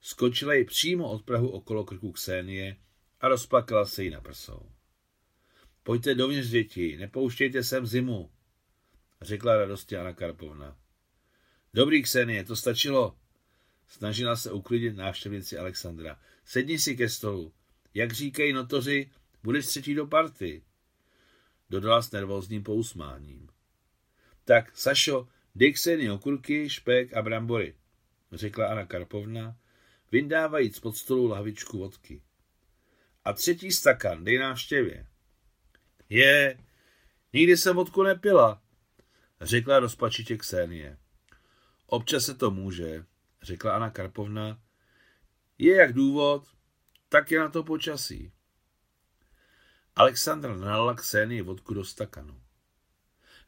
Skočila 0.00 0.54
ji 0.54 0.64
přímo 0.64 1.10
od 1.10 1.24
Prahu 1.24 1.48
okolo 1.48 1.84
krku 1.84 2.12
Ksenie 2.12 2.76
a 3.20 3.28
rozplakala 3.28 3.86
se 3.86 4.04
jí 4.04 4.10
na 4.10 4.20
prsou. 4.20 4.70
Pojďte 5.82 6.14
dovnitř, 6.14 6.48
děti, 6.48 6.96
nepouštějte 6.96 7.64
sem 7.64 7.86
zimu, 7.86 8.30
řekla 9.20 9.56
radosti 9.56 9.96
Anna 9.96 10.12
Karpovna. 10.12 10.76
Dobrý, 11.74 12.02
Ksenie, 12.02 12.44
to 12.44 12.56
stačilo. 12.56 13.16
Snažila 13.88 14.36
se 14.36 14.52
uklidit 14.52 14.96
návštěvnici 14.96 15.58
Alexandra. 15.58 16.20
Sedni 16.44 16.78
si 16.78 16.96
ke 16.96 17.08
stolu. 17.08 17.52
Jak 17.94 18.12
říkají 18.12 18.52
notoři, 18.52 19.10
budeš 19.42 19.66
třetí 19.66 19.94
do 19.94 20.06
party. 20.06 20.62
Dodala 21.70 22.02
s 22.02 22.10
nervózním 22.10 22.62
pousmáním. 22.62 23.49
Tak, 24.44 24.76
Sašo, 24.76 25.28
dej 25.54 25.72
Ksenie 25.72 26.12
okurky, 26.12 26.70
špek 26.70 27.16
a 27.16 27.22
brambory, 27.22 27.74
řekla 28.32 28.66
Anna 28.66 28.86
Karpovna, 28.86 29.56
vyndávajíc 30.12 30.80
pod 30.80 30.96
stolu 30.96 31.26
lahvičku 31.26 31.78
vodky. 31.78 32.22
A 33.24 33.32
třetí 33.32 33.72
stakan, 33.72 34.24
dej 34.24 34.38
návštěvě. 34.38 35.06
Je, 36.08 36.58
nikdy 37.32 37.56
jsem 37.56 37.76
vodku 37.76 38.02
nepila, 38.02 38.62
řekla 39.40 39.78
rozpačitě 39.78 40.36
Ksenie. 40.36 40.98
Občas 41.86 42.24
se 42.24 42.34
to 42.34 42.50
může, 42.50 43.04
řekla 43.42 43.74
Anna 43.76 43.90
Karpovna, 43.90 44.60
Je 45.58 45.76
jak 45.76 45.92
důvod, 45.92 46.48
tak 47.08 47.30
je 47.30 47.40
na 47.40 47.48
to 47.48 47.62
počasí. 47.62 48.32
Alexandra 49.96 50.56
nalala 50.56 50.94
Ksένii 50.94 51.42
vodku 51.42 51.74
do 51.74 51.84
stakanu. 51.84 52.40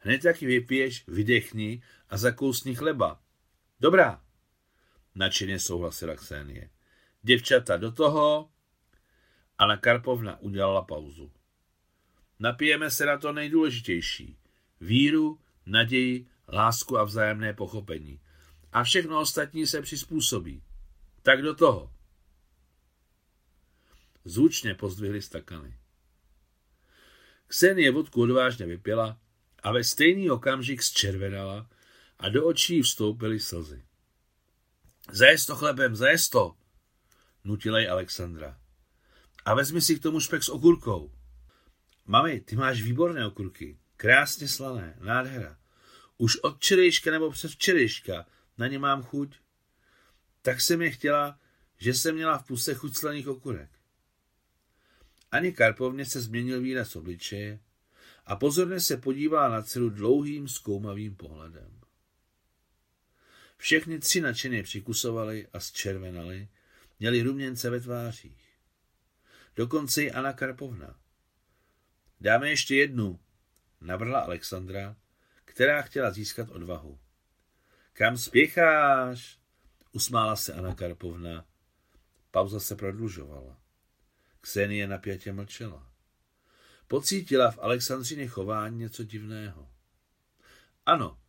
Hned 0.03 0.25
jak 0.25 0.41
ji 0.41 0.47
vypiješ, 0.47 1.03
vydechni 1.07 1.81
a 2.09 2.17
zakousni 2.17 2.75
chleba. 2.75 3.21
Dobrá, 3.79 4.21
nadšeně 5.15 5.59
souhlasila 5.59 6.15
Ksenie. 6.15 6.69
Děvčata 7.21 7.77
do 7.77 7.91
toho. 7.91 8.49
Anna 9.57 9.77
Karpovna 9.77 10.39
udělala 10.39 10.81
pauzu. 10.81 11.31
Napijeme 12.39 12.91
se 12.91 13.05
na 13.05 13.17
to 13.17 13.33
nejdůležitější. 13.33 14.37
Víru, 14.81 15.39
naději, 15.65 16.27
lásku 16.47 16.97
a 16.97 17.03
vzájemné 17.03 17.53
pochopení. 17.53 18.19
A 18.71 18.83
všechno 18.83 19.19
ostatní 19.19 19.67
se 19.67 19.81
přizpůsobí. 19.81 20.63
Tak 21.21 21.41
do 21.41 21.55
toho. 21.55 21.93
Zvučně 24.25 24.75
pozdvihli 24.75 25.21
stakany. 25.21 25.77
Ksenie 27.47 27.91
vodku 27.91 28.21
odvážně 28.21 28.65
vypila 28.65 29.19
a 29.63 29.71
ve 29.71 29.83
stejný 29.83 30.31
okamžik 30.31 30.83
zčervenala 30.83 31.69
a 32.19 32.29
do 32.29 32.45
očí 32.45 32.81
vstoupily 32.81 33.39
slzy. 33.39 33.83
Zajez 35.11 35.45
to 35.45 35.55
chlebem, 35.55 35.95
zajez 35.95 36.29
to, 36.29 36.55
nutila 37.43 37.79
ji 37.79 37.87
Alexandra. 37.87 38.59
A 39.45 39.53
vezmi 39.53 39.81
si 39.81 39.99
k 39.99 40.03
tomu 40.03 40.19
špek 40.19 40.43
s 40.43 40.49
okurkou. 40.49 41.11
Mami, 42.05 42.39
ty 42.39 42.55
máš 42.55 42.81
výborné 42.81 43.27
okurky. 43.27 43.79
Krásně 43.97 44.47
slané, 44.47 44.97
nádhera. 44.99 45.57
Už 46.17 46.37
od 46.37 46.55
včerejška 46.55 47.11
nebo 47.11 47.31
přes 47.31 47.51
včerejška 47.51 48.25
na 48.57 48.67
ně 48.67 48.79
mám 48.79 49.03
chuť. 49.03 49.35
Tak 50.41 50.61
jsem 50.61 50.81
je 50.81 50.91
chtěla, 50.91 51.39
že 51.77 51.93
jsem 51.93 52.15
měla 52.15 52.37
v 52.37 52.47
puse 52.47 52.73
chuť 52.73 52.97
slaných 52.97 53.27
okurek. 53.27 53.69
Ani 55.31 55.51
Karpovně 55.51 56.05
se 56.05 56.21
změnil 56.21 56.61
výraz 56.61 56.95
obličeje 56.95 57.59
a 58.25 58.35
pozorně 58.35 58.79
se 58.79 58.97
podívala 58.97 59.49
na 59.49 59.61
dceru 59.61 59.89
dlouhým 59.89 60.47
zkoumavým 60.47 61.15
pohledem. 61.15 61.79
Všechny 63.57 63.99
tři 63.99 64.21
nadšeně 64.21 64.63
přikusovali 64.63 65.47
a 65.53 65.59
zčervenali, 65.59 66.47
měli 66.99 67.21
ruměnce 67.21 67.69
ve 67.69 67.79
tvářích. 67.79 68.59
Dokonce 69.55 70.03
i 70.03 70.11
Anna 70.11 70.33
Karpovna. 70.33 70.99
Dáme 72.21 72.49
ještě 72.49 72.75
jednu, 72.75 73.19
navrhla 73.81 74.19
Alexandra, 74.19 74.95
která 75.45 75.81
chtěla 75.81 76.11
získat 76.11 76.49
odvahu. 76.49 76.99
Kam 77.93 78.17
spěcháš? 78.17 79.39
Usmála 79.91 80.35
se 80.35 80.53
Anna 80.53 80.75
Karpovna. 80.75 81.45
Pauza 82.31 82.59
se 82.59 82.75
prodlužovala. 82.75 83.57
Ksenie 84.41 84.87
napětě 84.87 85.33
mlčela. 85.33 85.92
Pocítila 86.93 87.51
v 87.51 87.59
Alexandřině 87.59 88.27
chování 88.27 88.77
něco 88.77 89.03
divného. 89.03 89.69
Ano, 90.85 91.19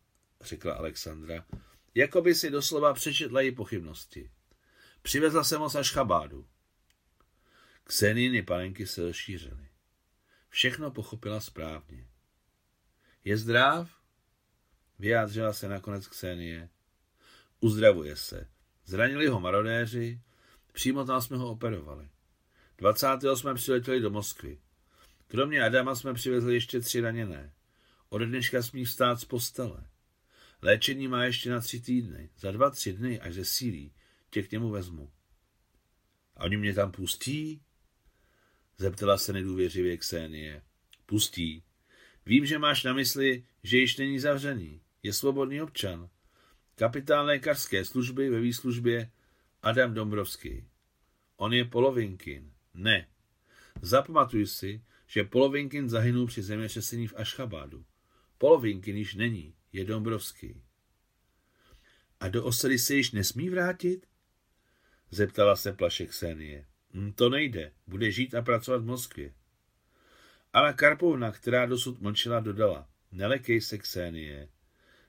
řekla 0.41 0.73
Alexandra, 0.73 1.45
jako 1.95 2.21
by 2.21 2.35
si 2.35 2.49
doslova 2.49 2.93
přečetla 2.93 3.41
její 3.41 3.55
pochybnosti. 3.55 4.31
Přivezla 5.01 5.43
jsem 5.43 5.61
ho 5.61 5.69
z 5.69 5.75
Ašchabádu. 5.75 6.47
Kseniny 7.83 8.43
panenky 8.43 8.87
se 8.87 9.01
rozšířily. 9.01 9.67
Všechno 10.49 10.91
pochopila 10.91 11.39
správně. 11.39 12.07
Je 13.23 13.37
zdrav? 13.37 13.89
Vyjádřila 14.99 15.53
se 15.53 15.67
nakonec 15.67 16.07
Ksenie. 16.07 16.69
Uzdravuje 17.59 18.15
se. 18.15 18.49
Zranili 18.85 19.27
ho 19.27 19.39
marodéři, 19.39 20.21
přímo 20.71 21.05
tam 21.05 21.21
jsme 21.21 21.37
ho 21.37 21.51
operovali. 21.51 22.09
20. 22.77 23.07
jsme 23.35 23.53
přiletěli 23.53 23.99
do 23.99 24.09
Moskvy. 24.09 24.59
Kromě 25.35 25.63
Adama 25.63 25.95
jsme 25.95 26.13
přivezli 26.13 26.53
ještě 26.53 26.79
tři 26.79 27.01
raněné. 27.01 27.53
Od 28.09 28.17
dneška 28.17 28.63
smí 28.63 28.85
vstát 28.85 29.19
z 29.19 29.25
postele. 29.25 29.87
Léčení 30.61 31.07
má 31.07 31.23
ještě 31.23 31.49
na 31.49 31.59
tři 31.59 31.79
týdny. 31.79 32.29
Za 32.37 32.51
dva, 32.51 32.69
tři 32.69 32.93
dny, 32.93 33.19
až 33.19 33.33
ze 33.33 33.45
sílí, 33.45 33.93
tě 34.29 34.43
k 34.43 34.51
němu 34.51 34.69
vezmu. 34.69 35.11
A 36.35 36.43
oni 36.43 36.57
mě 36.57 36.73
tam 36.73 36.91
pustí? 36.91 37.61
Zeptala 38.77 39.17
se 39.17 39.33
nedůvěřivě 39.33 39.97
Ksenie. 39.97 40.61
Pustí. 41.05 41.63
Vím, 42.25 42.45
že 42.45 42.57
máš 42.57 42.83
na 42.83 42.93
mysli, 42.93 43.45
že 43.63 43.77
již 43.77 43.97
není 43.97 44.19
zavřený. 44.19 44.81
Je 45.03 45.13
svobodný 45.13 45.61
občan. 45.61 46.09
Kapitán 46.75 47.25
lékařské 47.25 47.85
služby 47.85 48.29
ve 48.29 48.39
výslužbě 48.39 49.11
Adam 49.61 49.93
Dombrovský. 49.93 50.67
On 51.37 51.53
je 51.53 51.65
polovinkin. 51.65 52.53
Ne. 52.73 53.07
Zapamatuj 53.81 54.47
si, 54.47 54.81
že 55.07 55.23
polovinkin 55.23 55.89
zahynul 55.89 56.27
při 56.27 56.43
zemětřesení 56.43 57.07
v 57.07 57.13
Ašchabádu. 57.17 57.85
Polovinkin 58.37 58.97
již 58.97 59.15
není, 59.15 59.55
je 59.73 59.85
Dombrovský. 59.85 60.61
A 62.19 62.27
do 62.27 62.43
osady 62.43 62.79
se 62.79 62.95
již 62.95 63.11
nesmí 63.11 63.49
vrátit? 63.49 64.07
Zeptala 65.11 65.55
se 65.55 65.73
plaše 65.73 66.05
Ksenie. 66.05 66.65
Hm, 66.93 67.13
to 67.13 67.29
nejde, 67.29 67.71
bude 67.87 68.11
žít 68.11 68.35
a 68.35 68.41
pracovat 68.41 68.81
v 68.81 68.85
Moskvě. 68.85 69.33
Ale 70.53 70.73
Karpovna, 70.73 71.31
která 71.31 71.65
dosud 71.65 72.01
mlčela, 72.01 72.39
dodala. 72.39 72.89
Nelekej 73.11 73.61
se 73.61 73.77
Ksenie. 73.77 74.49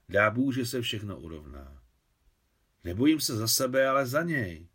Dá 0.09 0.31
Bůh, 0.31 0.55
že 0.55 0.67
se 0.67 0.83
všechno 0.83 1.21
urovná. 1.21 1.83
Nebojím 2.85 3.21
se 3.21 3.37
za 3.37 3.49
sebe, 3.49 3.89
ale 3.89 4.07
za 4.07 4.23
něj. 4.23 4.69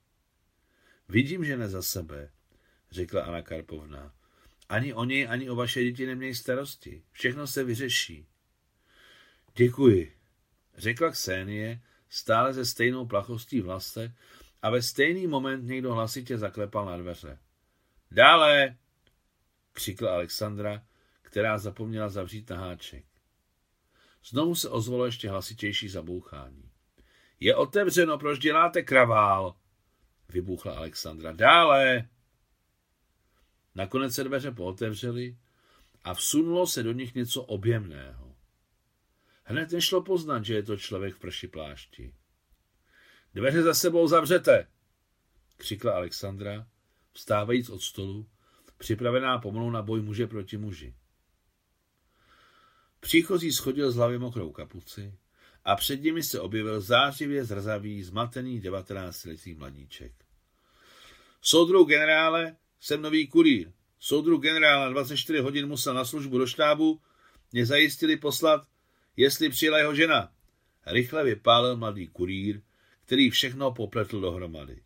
Vidím, 1.10 1.46
že 1.46 1.58
ne 1.58 1.70
za 1.70 1.82
sebe, 1.82 2.32
řekla 2.92 3.24
Anna 3.24 3.42
Karpovna. 3.42 4.14
Ani 4.72 4.94
o 4.94 5.04
něj, 5.04 5.28
ani 5.30 5.50
o 5.50 5.56
vaše 5.56 5.84
děti 5.84 6.06
neměj 6.06 6.36
starosti. 6.36 7.04
Všechno 7.12 7.48
se 7.48 7.64
vyřeší. 7.64 8.28
Děkuji, 9.56 10.14
řekla 10.78 11.12
Ksenie, 11.12 11.82
stále 12.10 12.54
se 12.54 12.66
stejnou 12.66 13.06
plachostí 13.06 13.62
v 13.62 13.66
hlase 13.66 14.16
a 14.62 14.70
ve 14.70 14.82
stejný 14.82 15.28
moment 15.28 15.64
někdo 15.64 15.94
hlasitě 15.94 16.38
zaklepal 16.38 16.86
na 16.86 16.98
dveře. 16.98 17.40
Dále, 18.12 18.78
křikla 19.72 20.14
Alexandra, 20.14 20.84
která 21.22 21.58
zapomněla 21.58 22.10
zavřít 22.10 22.50
naháček. 22.50 23.06
Znovu 24.26 24.56
se 24.56 24.70
ozvalo 24.70 25.06
ještě 25.06 25.30
hlasitější 25.30 25.90
zabouchání. 25.90 26.72
Je 27.40 27.56
otevřeno, 27.56 28.18
proč 28.18 28.40
děláte 28.40 28.84
kravál? 28.84 29.56
Vybuchla 30.30 30.74
Alexandra. 30.74 31.32
Dále! 31.32 32.10
Nakonec 33.76 34.16
se 34.16 34.24
dveře 34.24 34.52
pootevřely 34.52 35.38
a 36.04 36.14
vsunulo 36.14 36.68
se 36.68 36.84
do 36.84 36.92
nich 36.92 37.16
něco 37.16 37.44
objemného. 37.44 38.36
Hned 39.44 39.72
nešlo 39.72 40.02
poznat, 40.02 40.46
že 40.46 40.54
je 40.54 40.64
to 40.64 40.78
člověk 40.78 41.16
v 41.16 41.20
prši 41.20 41.48
plášti. 41.48 42.14
Dveře 43.34 43.64
za 43.64 43.74
sebou 43.74 44.08
zavřete, 44.08 44.68
křikla 45.58 45.94
Alexandra, 45.94 46.68
vstávajíc 47.14 47.70
od 47.70 47.82
stolu, 47.82 48.30
připravená 48.78 49.38
pomalu 49.38 49.72
na 49.72 49.82
boj 49.82 50.02
muže 50.02 50.28
proti 50.28 50.58
muži. 50.58 50.96
Příchozí 53.00 53.52
schodil 53.52 53.92
z 53.92 53.96
hlavy 53.96 54.20
mokrou 54.20 54.52
kapuci 54.52 55.14
a 55.66 55.76
před 55.76 56.02
nimi 56.02 56.24
se 56.24 56.40
objevil 56.40 56.82
zářivě 56.82 57.46
zrzavý, 57.46 58.04
zmatený 58.04 58.60
devatenáctiletý 58.60 59.54
mladíček. 59.54 60.14
Soudru 61.42 61.84
generále, 61.84 62.56
jsem 62.82 63.02
nový 63.02 63.28
kurýr. 63.28 63.72
Soudru 64.00 64.38
generál 64.38 64.82
na 64.82 64.89
24 64.89 65.39
hodin 65.39 65.67
musel 65.67 65.94
na 65.94 66.06
službu 66.06 66.38
do 66.38 66.48
štábu, 66.48 67.02
mě 67.52 67.65
zajistili 67.65 68.17
poslat, 68.17 68.67
jestli 69.17 69.50
přijela 69.50 69.78
jeho 69.78 69.96
žena. 69.96 70.32
Rychle 70.86 71.24
vypálil 71.24 71.78
mladý 71.78 72.08
kurýr, 72.08 72.62
který 73.06 73.30
všechno 73.30 73.72
popletl 73.72 74.22
dohromady. 74.22 74.84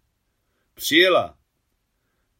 Přijela! 0.73 1.37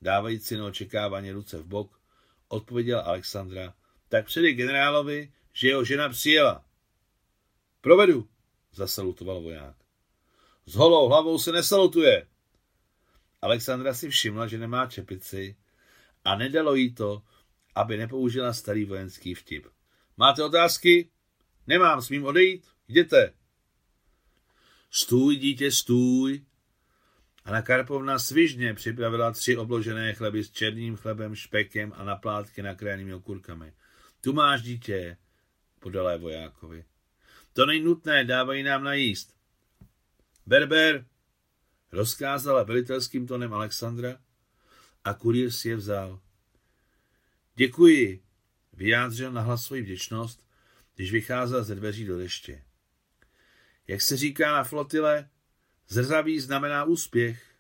Dávající 0.02 0.56
neočekávaně 0.56 1.34
ruce 1.34 1.58
v 1.58 1.66
bok, 1.66 2.00
odpověděla 2.48 3.02
Alexandra, 3.02 3.74
tak 4.10 4.26
předej 4.26 4.54
generálovi, 4.54 5.34
že 5.54 5.68
jeho 5.68 5.84
žena 5.84 6.10
přijela. 6.10 6.66
Provedu, 7.82 8.28
zasalutoval 8.74 9.42
voják. 9.42 9.76
S 10.66 10.76
holou 10.76 11.08
hlavou 11.08 11.40
se 11.40 11.52
nesalutuje. 11.52 12.28
Alexandra 13.46 13.94
si 13.94 14.10
všimla, 14.10 14.48
že 14.48 14.58
nemá 14.58 14.88
čepici 14.88 15.56
a 16.24 16.36
nedalo 16.36 16.76
jí 16.76 16.94
to, 16.94 17.22
aby 17.76 17.98
nepoužila 17.98 18.54
starý 18.54 18.86
vojenský 18.86 19.34
vtip. 19.34 19.68
Máte 20.18 20.44
otázky? 20.44 21.10
Nemám, 21.68 22.02
smím 22.02 22.26
odejít? 22.26 22.68
Jděte. 22.88 23.34
Stůj, 24.92 25.36
dítě, 25.36 25.72
stůj. 25.72 26.46
Anna 27.44 27.62
Karpovna 27.62 28.20
svižně 28.20 28.74
připravila 28.74 29.32
tři 29.32 29.58
obložené 29.58 30.14
chleby 30.14 30.44
s 30.44 30.52
černým 30.52 30.96
chlebem, 30.96 31.36
špekem 31.36 31.94
a 31.96 32.04
naplátky 32.04 32.62
nakrájenými 32.62 33.14
okurkami. 33.14 33.74
Tu 34.22 34.34
máš, 34.34 34.62
dítě, 34.62 35.18
podala 35.80 36.12
je 36.12 36.18
vojákovi. 36.18 36.86
To 37.54 37.66
není 37.66 37.84
nutné, 37.84 38.24
dávají 38.24 38.64
nám 38.64 38.84
najíst. 38.84 39.36
Berber, 40.46 41.06
Rozkázala 41.92 42.64
velitelským 42.64 43.28
tonem 43.28 43.54
Alexandra 43.54 44.18
a 45.04 45.14
kurýr 45.14 45.52
si 45.52 45.70
je 45.70 45.76
vzal. 45.76 46.20
Děkuji, 47.56 48.24
vyjádřil 48.74 49.32
nahlas 49.32 49.66
svoji 49.66 49.82
vděčnost, 49.82 50.48
když 50.96 51.12
vycházel 51.12 51.64
ze 51.64 51.76
dveří 51.76 52.06
do 52.06 52.18
deště. 52.18 52.64
Jak 53.88 54.02
se 54.02 54.18
říká 54.18 54.52
na 54.52 54.64
flotile, 54.64 55.30
zrzavý 55.88 56.40
znamená 56.40 56.84
úspěch, 56.84 57.56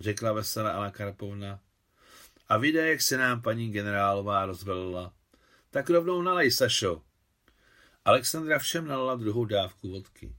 řekla 0.00 0.32
veselá 0.32 0.70
Anna 0.70 0.90
Karpovna. 0.90 1.60
A 2.48 2.58
vidě, 2.58 2.78
jak 2.78 3.02
se 3.02 3.16
nám 3.16 3.42
paní 3.42 3.72
generálová 3.72 4.46
rozvelila. 4.46 5.14
Tak 5.70 5.90
rovnou 5.90 6.22
nalej, 6.22 6.50
Sašo. 6.50 7.02
Alexandra 8.04 8.58
všem 8.58 8.86
nalala 8.86 9.16
druhou 9.16 9.44
dávku 9.44 9.90
vodky. 9.90 10.34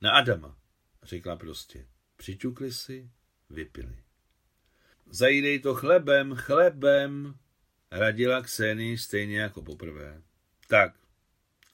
Na 0.00 0.12
Adama, 0.12 0.56
řekla 1.02 1.36
prostě. 1.36 1.86
Přiťukli 2.16 2.72
si, 2.72 3.10
vypili. 3.50 4.02
Zajídej 5.06 5.58
to 5.58 5.74
chlebem, 5.74 6.34
chlebem, 6.34 7.34
radila 7.90 8.42
Kseny 8.42 8.98
stejně 8.98 9.40
jako 9.40 9.62
poprvé. 9.62 10.22
Tak, 10.68 10.94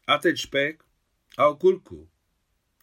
a 0.06 0.18
teď 0.18 0.36
špek 0.36 0.84
a 1.38 1.48
okurku. 1.48 2.08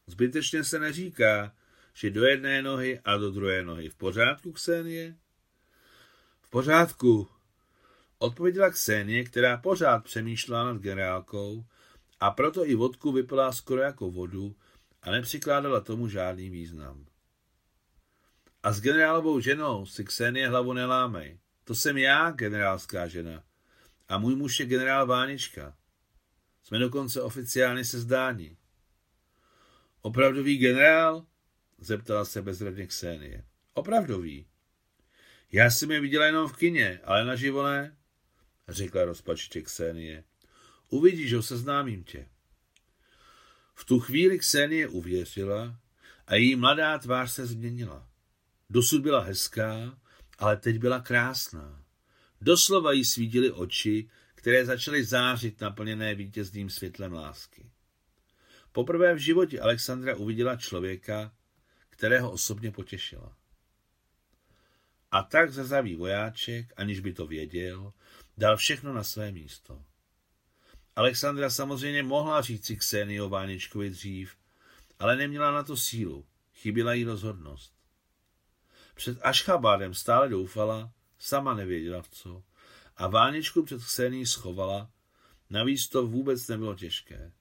Zbytečně 0.08 0.64
se 0.64 0.80
neříká, 0.80 1.56
že 1.94 2.12
do 2.12 2.26
jedné 2.26 2.62
nohy 2.62 3.00
a 3.00 3.18
do 3.18 3.32
druhé 3.32 3.64
nohy. 3.64 3.90
V 3.90 3.96
pořádku, 3.96 4.52
Ksenie? 4.52 5.16
V 6.42 6.50
pořádku, 6.50 7.28
odpověděla 8.18 8.70
Ksenie, 8.70 9.24
která 9.24 9.58
pořád 9.58 10.04
přemýšlela 10.04 10.64
nad 10.64 10.78
generálkou 10.78 11.66
a 12.20 12.32
proto 12.32 12.66
i 12.66 12.76
vodku 12.76 13.12
vypila 13.12 13.52
skoro 13.52 13.82
jako 13.82 14.12
vodu 14.12 14.56
a 15.06 15.12
nepřikládala 15.12 15.82
tomu 15.82 16.08
žádný 16.08 16.50
význam. 16.50 17.06
A 18.64 18.74
s 18.74 18.82
generálovou 18.82 19.40
ženou 19.40 19.86
si 19.86 20.04
Ksenie 20.04 20.50
hlavu 20.50 20.74
nelámej. 20.74 21.40
To 21.64 21.76
jsem 21.76 21.98
já, 21.98 22.32
generálská 22.32 23.08
žena. 23.08 23.44
A 24.08 24.18
můj 24.18 24.36
muž 24.36 24.60
je 24.60 24.66
generál 24.66 25.08
Vánička. 25.08 25.78
Jsme 26.64 26.80
dokonce 26.80 27.22
oficiálně 27.22 27.86
se 27.86 28.00
zdání. 28.00 28.58
Opravdový 30.02 30.58
generál? 30.58 31.26
Zeptala 31.78 32.26
se 32.26 32.42
bezradně 32.42 32.88
Ksenie. 32.88 33.46
Opravdový. 33.74 34.48
Já 35.52 35.72
jsem 35.72 35.92
je 35.92 36.00
viděla 36.02 36.26
jenom 36.26 36.48
v 36.48 36.56
kině, 36.56 37.00
ale 37.04 37.26
naživo 37.26 37.64
ne, 37.64 37.98
řekla 38.68 39.06
rozpačitě 39.06 39.62
Ksenie. 39.62 40.24
Uvidíš, 40.90 41.30
že 41.30 41.42
seznámím 41.42 42.04
tě. 42.04 42.30
V 43.76 43.86
tu 43.86 44.00
chvíli 44.00 44.40
Ksenie 44.40 44.88
uvěřila 44.88 45.80
a 46.28 46.36
její 46.36 46.56
mladá 46.56 46.98
tvář 46.98 47.32
se 47.32 47.46
změnila. 47.46 48.10
Dosud 48.70 49.02
byla 49.02 49.20
hezká, 49.20 50.00
ale 50.38 50.58
teď 50.58 50.78
byla 50.78 51.00
krásná. 51.00 51.84
Doslova 52.42 52.92
jí 52.92 53.06
svítily 53.06 53.52
oči, 53.52 54.10
které 54.36 54.66
začaly 54.66 55.04
zářit 55.04 55.62
naplněné 55.62 56.16
vítězným 56.16 56.70
světlem 56.70 57.14
lásky. 57.14 57.72
Poprvé 58.72 59.14
v 59.14 59.18
životě 59.18 59.60
Alexandra 59.60 60.16
uviděla 60.16 60.56
člověka, 60.56 61.34
kterého 61.90 62.32
osobně 62.32 62.72
potěšila. 62.72 63.38
A 65.12 65.24
tak 65.24 65.52
zrzavý 65.52 65.96
vojáček, 65.96 66.74
aniž 66.78 67.00
by 67.00 67.14
to 67.14 67.28
věděl, 67.28 67.94
dal 68.38 68.58
všechno 68.58 68.94
na 68.94 69.04
své 69.04 69.32
místo. 69.32 69.84
Alexandra 70.96 71.50
samozřejmě 71.50 72.04
mohla 72.04 72.42
říct 72.42 72.66
si 72.66 72.76
Ksenio 72.76 73.30
Váničkovi 73.30 73.90
dřív, 73.90 74.36
ale 75.00 75.16
neměla 75.16 75.52
na 75.52 75.64
to 75.64 75.78
sílu, 75.78 76.26
chyběla 76.54 76.94
jí 76.94 77.04
rozhodnost. 77.04 77.74
Před 78.96 79.20
Ašchabádem 79.22 79.94
stále 79.94 80.30
doufala, 80.30 80.92
sama 81.20 81.54
nevěděla 81.54 82.02
v 82.02 82.10
co, 82.10 82.44
a 82.98 83.08
Váničku 83.08 83.64
před 83.64 83.84
Ksení 83.84 84.26
schovala, 84.26 84.92
navíc 85.50 85.90
to 85.90 86.08
vůbec 86.08 86.48
nebylo 86.48 86.76
těžké. 86.76 87.32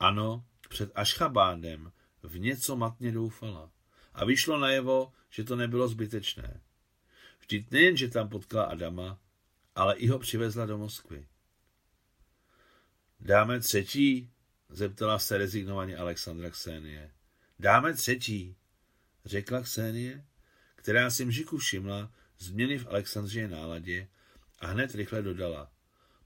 Ano, 0.00 0.44
před 0.68 0.92
Ašchabádem 0.94 1.92
v 2.22 2.38
něco 2.38 2.76
matně 2.76 3.12
doufala 3.12 3.70
a 4.14 4.24
vyšlo 4.24 4.58
najevo, 4.58 5.12
že 5.30 5.44
to 5.44 5.56
nebylo 5.56 5.88
zbytečné. 5.88 6.60
Vždyť 7.40 7.70
nejen, 7.70 7.96
že 7.96 8.08
tam 8.08 8.28
potkala 8.28 8.64
Adama, 8.64 9.18
ale 9.74 9.94
i 9.96 10.08
ho 10.08 10.18
přivezla 10.18 10.66
do 10.66 10.78
Moskvy. 10.78 11.26
Dáme 13.24 13.60
třetí? 13.60 14.30
zeptala 14.68 15.18
se 15.18 15.38
rezignovaně 15.38 15.96
Alexandra 15.96 16.50
Ksenie. 16.50 17.10
Dáme 17.58 17.94
třetí, 17.94 18.56
řekla 19.24 19.62
Ksenie, 19.62 20.26
která 20.74 21.10
si 21.10 21.24
mžiku 21.24 21.58
všimla 21.58 22.12
změny 22.38 22.78
v 22.78 22.86
Alexandře 22.86 23.48
náladě 23.48 24.08
a 24.58 24.66
hned 24.66 24.94
rychle 24.94 25.22
dodala. 25.22 25.72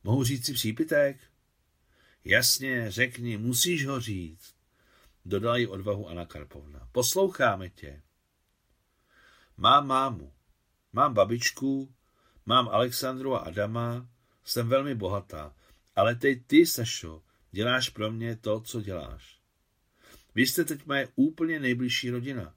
Mohu 0.04 0.24
říct 0.24 0.46
si 0.46 0.52
přípitek? 0.52 1.20
Jasně, 2.24 2.90
řekni, 2.90 3.37
musíš 3.37 3.87
ho 3.87 4.00
říct, 4.00 4.54
dodala 5.24 5.56
jí 5.56 5.66
odvahu 5.66 6.09
Anna 6.09 6.26
Karpovna. 6.26 6.88
Posloucháme 6.92 7.70
tě. 7.70 8.02
Mám 9.56 9.87
mámu, 9.87 10.32
mám 10.92 11.14
babičku, 11.14 11.94
mám 12.46 12.68
Alexandru 12.68 13.35
a 13.35 13.38
Adama, 13.38 14.09
jsem 14.44 14.68
velmi 14.68 14.94
bohatá, 14.94 15.54
ale 15.96 16.14
teď 16.14 16.46
ty, 16.46 16.66
Sašo, 16.66 17.22
děláš 17.52 17.88
pro 17.88 18.12
mě 18.12 18.37
to, 18.37 18.61
co 18.61 18.80
děláš. 18.80 19.40
Vy 20.35 20.46
jste 20.46 20.64
teď 20.64 20.87
moje 20.87 21.09
úplně 21.14 21.61
nejbližší 21.61 22.11
rodina. 22.11 22.54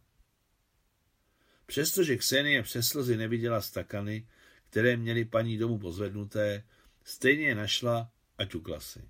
Přestože 1.66 2.18
Ksenie 2.18 2.64
přes 2.64 2.88
slzy 2.88 3.18
neviděla 3.18 3.62
stakany, 3.62 4.28
které 4.70 4.98
měly 4.98 5.26
paní 5.26 5.58
domu 5.58 5.80
pozvednuté, 5.80 6.64
stejně 7.04 7.48
je 7.48 7.56
našla 7.56 8.12
a 8.38 8.46
ťukla 8.46 8.80
si. 8.80 9.10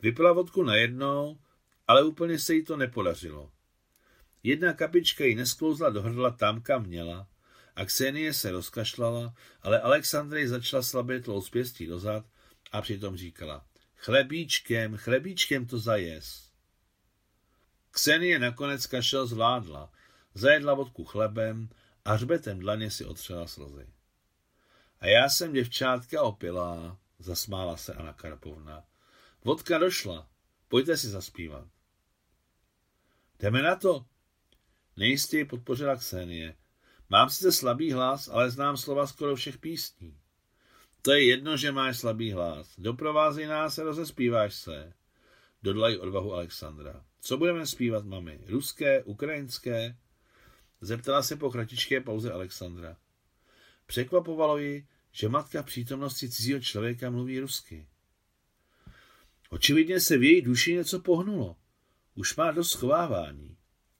Vypila 0.00 0.32
vodku 0.32 0.62
najednou, 0.62 1.38
ale 1.86 2.04
úplně 2.04 2.38
se 2.38 2.54
jí 2.54 2.64
to 2.64 2.76
nepodařilo. 2.76 3.52
Jedna 4.42 4.72
kapička 4.72 5.24
jí 5.24 5.34
nesklouzla 5.34 5.90
do 5.90 6.02
hrdla 6.02 6.30
tam, 6.30 6.60
kam 6.60 6.86
měla, 6.86 7.28
a 7.76 7.84
Ksenie 7.84 8.34
se 8.34 8.50
rozkašlala, 8.50 9.34
ale 9.62 9.80
Alexandrej 9.80 10.46
začala 10.46 10.82
slabě 10.82 11.20
tlout 11.20 11.50
pěstí 11.50 11.86
dozad 11.86 12.26
a 12.72 12.82
přitom 12.82 13.16
říkala, 13.16 13.66
chlebíčkem, 13.96 14.96
chlebíčkem 14.96 15.66
to 15.66 15.78
zajes. 15.78 16.50
Ksenie 17.90 18.38
nakonec 18.38 18.86
kašel 18.86 19.26
zvládla, 19.26 19.92
zajedla 20.34 20.74
vodku 20.74 21.04
chlebem 21.04 21.68
a 22.04 22.12
hřbetem 22.12 22.58
dlaně 22.58 22.90
si 22.90 23.04
otřela 23.04 23.46
slzy. 23.46 23.86
A 25.00 25.06
já 25.06 25.28
jsem 25.28 25.52
děvčátka 25.52 26.22
opilá, 26.22 26.98
zasmála 27.18 27.76
se 27.76 27.94
Anna 27.94 28.12
Karpovna. 28.12 28.84
Vodka 29.44 29.78
došla, 29.78 30.28
pojďte 30.68 30.96
si 30.96 31.08
zaspívat. 31.08 31.68
Jdeme 33.38 33.62
na 33.62 33.76
to. 33.76 34.06
Nejistěji 34.96 35.44
podpořila 35.44 35.96
Ksenie. 35.96 36.56
Mám 37.08 37.30
sice 37.30 37.52
slabý 37.52 37.92
hlas, 37.92 38.28
ale 38.28 38.50
znám 38.50 38.76
slova 38.76 39.06
skoro 39.06 39.36
všech 39.36 39.58
písní. 39.58 40.20
To 41.02 41.12
je 41.12 41.24
jedno, 41.24 41.56
že 41.56 41.72
máš 41.72 41.98
slabý 41.98 42.32
hlas. 42.32 42.74
Doprovázej 42.78 43.46
nás 43.46 43.78
a 43.78 43.82
rozespíváš 43.82 44.54
se. 44.54 44.92
Dodlají 45.62 45.98
odvahu 45.98 46.34
Alexandra. 46.34 47.04
Co 47.20 47.36
budeme 47.36 47.66
zpívat, 47.66 48.04
mami? 48.04 48.40
Ruské, 48.46 49.02
ukrajinské? 49.02 49.96
Zeptala 50.80 51.22
se 51.22 51.36
po 51.36 51.50
kratičké 51.50 52.00
pauze 52.00 52.32
Alexandra. 52.32 52.96
Překvapovalo 53.86 54.58
ji, 54.58 54.86
že 55.12 55.28
matka 55.28 55.62
v 55.62 55.66
přítomnosti 55.66 56.28
cizího 56.28 56.60
člověka 56.60 57.10
mluví 57.10 57.40
rusky. 57.40 57.86
Očividně 59.50 60.00
se 60.00 60.18
v 60.18 60.22
její 60.22 60.42
duši 60.42 60.74
něco 60.74 61.00
pohnulo. 61.00 61.56
Už 62.14 62.36
má 62.36 62.50
dost 62.50 62.70
schovávání. 62.70 63.56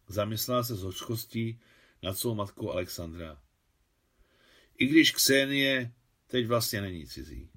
Zamyslela 0.09 0.63
se 0.63 0.77
s 0.77 0.83
hořkostí 0.83 1.61
nad 2.03 2.19
svou 2.19 2.35
matkou 2.35 2.71
Alexandra. 2.71 3.43
I 4.79 4.87
když 4.87 5.13
Ksenie 5.13 5.93
teď 6.29 6.47
vlastně 6.47 6.81
není 6.81 7.07
cizí. 7.07 7.51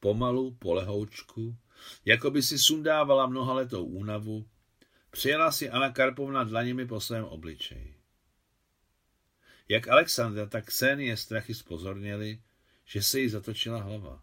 Pomalu, 0.00 0.54
polehoučku, 0.54 1.56
jako 2.04 2.30
by 2.30 2.42
si 2.42 2.58
sundávala 2.58 3.26
mnohaletou 3.26 3.84
únavu, 3.84 4.48
přijela 5.10 5.52
si 5.52 5.70
Anna 5.70 5.92
Karpovna 5.92 6.44
dlaněmi 6.44 6.86
po 6.86 7.00
svém 7.00 7.24
obličeji. 7.24 8.00
Jak 9.68 9.88
Alexandra, 9.88 10.46
tak 10.46 10.66
Ksenie 10.66 11.16
strachy 11.16 11.54
spozorněli, 11.54 12.42
že 12.84 13.02
se 13.02 13.20
jí 13.20 13.28
zatočila 13.28 13.82
hlava. 13.82 14.22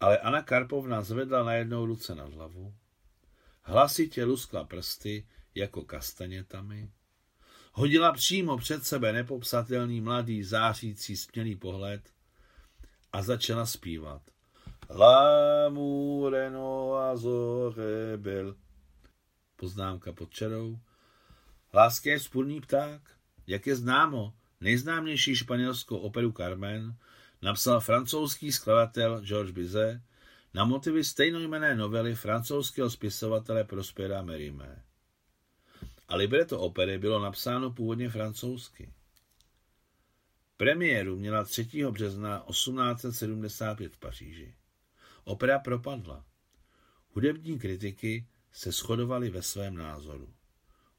Ale 0.00 0.18
Anna 0.18 0.42
Karpovna 0.42 1.02
zvedla 1.02 1.44
najednou 1.44 1.86
ruce 1.86 2.14
nad 2.14 2.32
hlavu, 2.34 2.74
hlasitě 3.62 4.24
luskla 4.24 4.64
prsty 4.64 5.28
jako 5.54 5.82
kastanětami, 5.82 6.90
hodila 7.76 8.12
přímo 8.12 8.58
před 8.58 8.84
sebe 8.84 9.12
nepopsatelný 9.12 10.00
mladý 10.00 10.42
zářící 10.42 11.16
smělý 11.16 11.56
pohled 11.56 12.00
a 13.12 13.22
začala 13.22 13.66
zpívat. 13.66 14.22
L'amour 14.90 16.32
no 16.52 16.94
azore 16.94 18.16
bel. 18.16 18.54
Poznámka 19.56 20.12
pod 20.12 20.30
čarou. 20.30 20.78
Láska 21.74 22.10
je 22.10 22.18
vzpůrný 22.18 22.60
pták. 22.60 23.00
Jak 23.46 23.66
je 23.66 23.76
známo, 23.76 24.32
nejznámější 24.60 25.36
španělskou 25.36 25.96
operu 25.96 26.32
Carmen 26.32 26.94
napsal 27.42 27.80
francouzský 27.80 28.52
skladatel 28.52 29.20
Georges 29.20 29.54
Bizet 29.54 30.00
na 30.54 30.64
motivy 30.64 31.04
stejnojmené 31.04 31.74
novely 31.74 32.14
francouzského 32.14 32.90
spisovatele 32.90 33.64
Prospera 33.64 34.22
Merimé. 34.22 34.82
A 36.08 36.16
libreto 36.16 36.60
opery 36.60 36.98
bylo 36.98 37.20
napsáno 37.20 37.70
původně 37.70 38.10
francouzsky. 38.10 38.92
Premiéru 40.56 41.16
měla 41.16 41.44
3. 41.44 41.68
března 41.90 42.44
1875 42.50 43.94
v 43.94 43.98
Paříži. 43.98 44.54
Opera 45.24 45.58
propadla. 45.58 46.24
Hudební 47.08 47.58
kritiky 47.58 48.28
se 48.52 48.72
shodovali 48.72 49.30
ve 49.30 49.42
svém 49.42 49.76
názoru. 49.76 50.34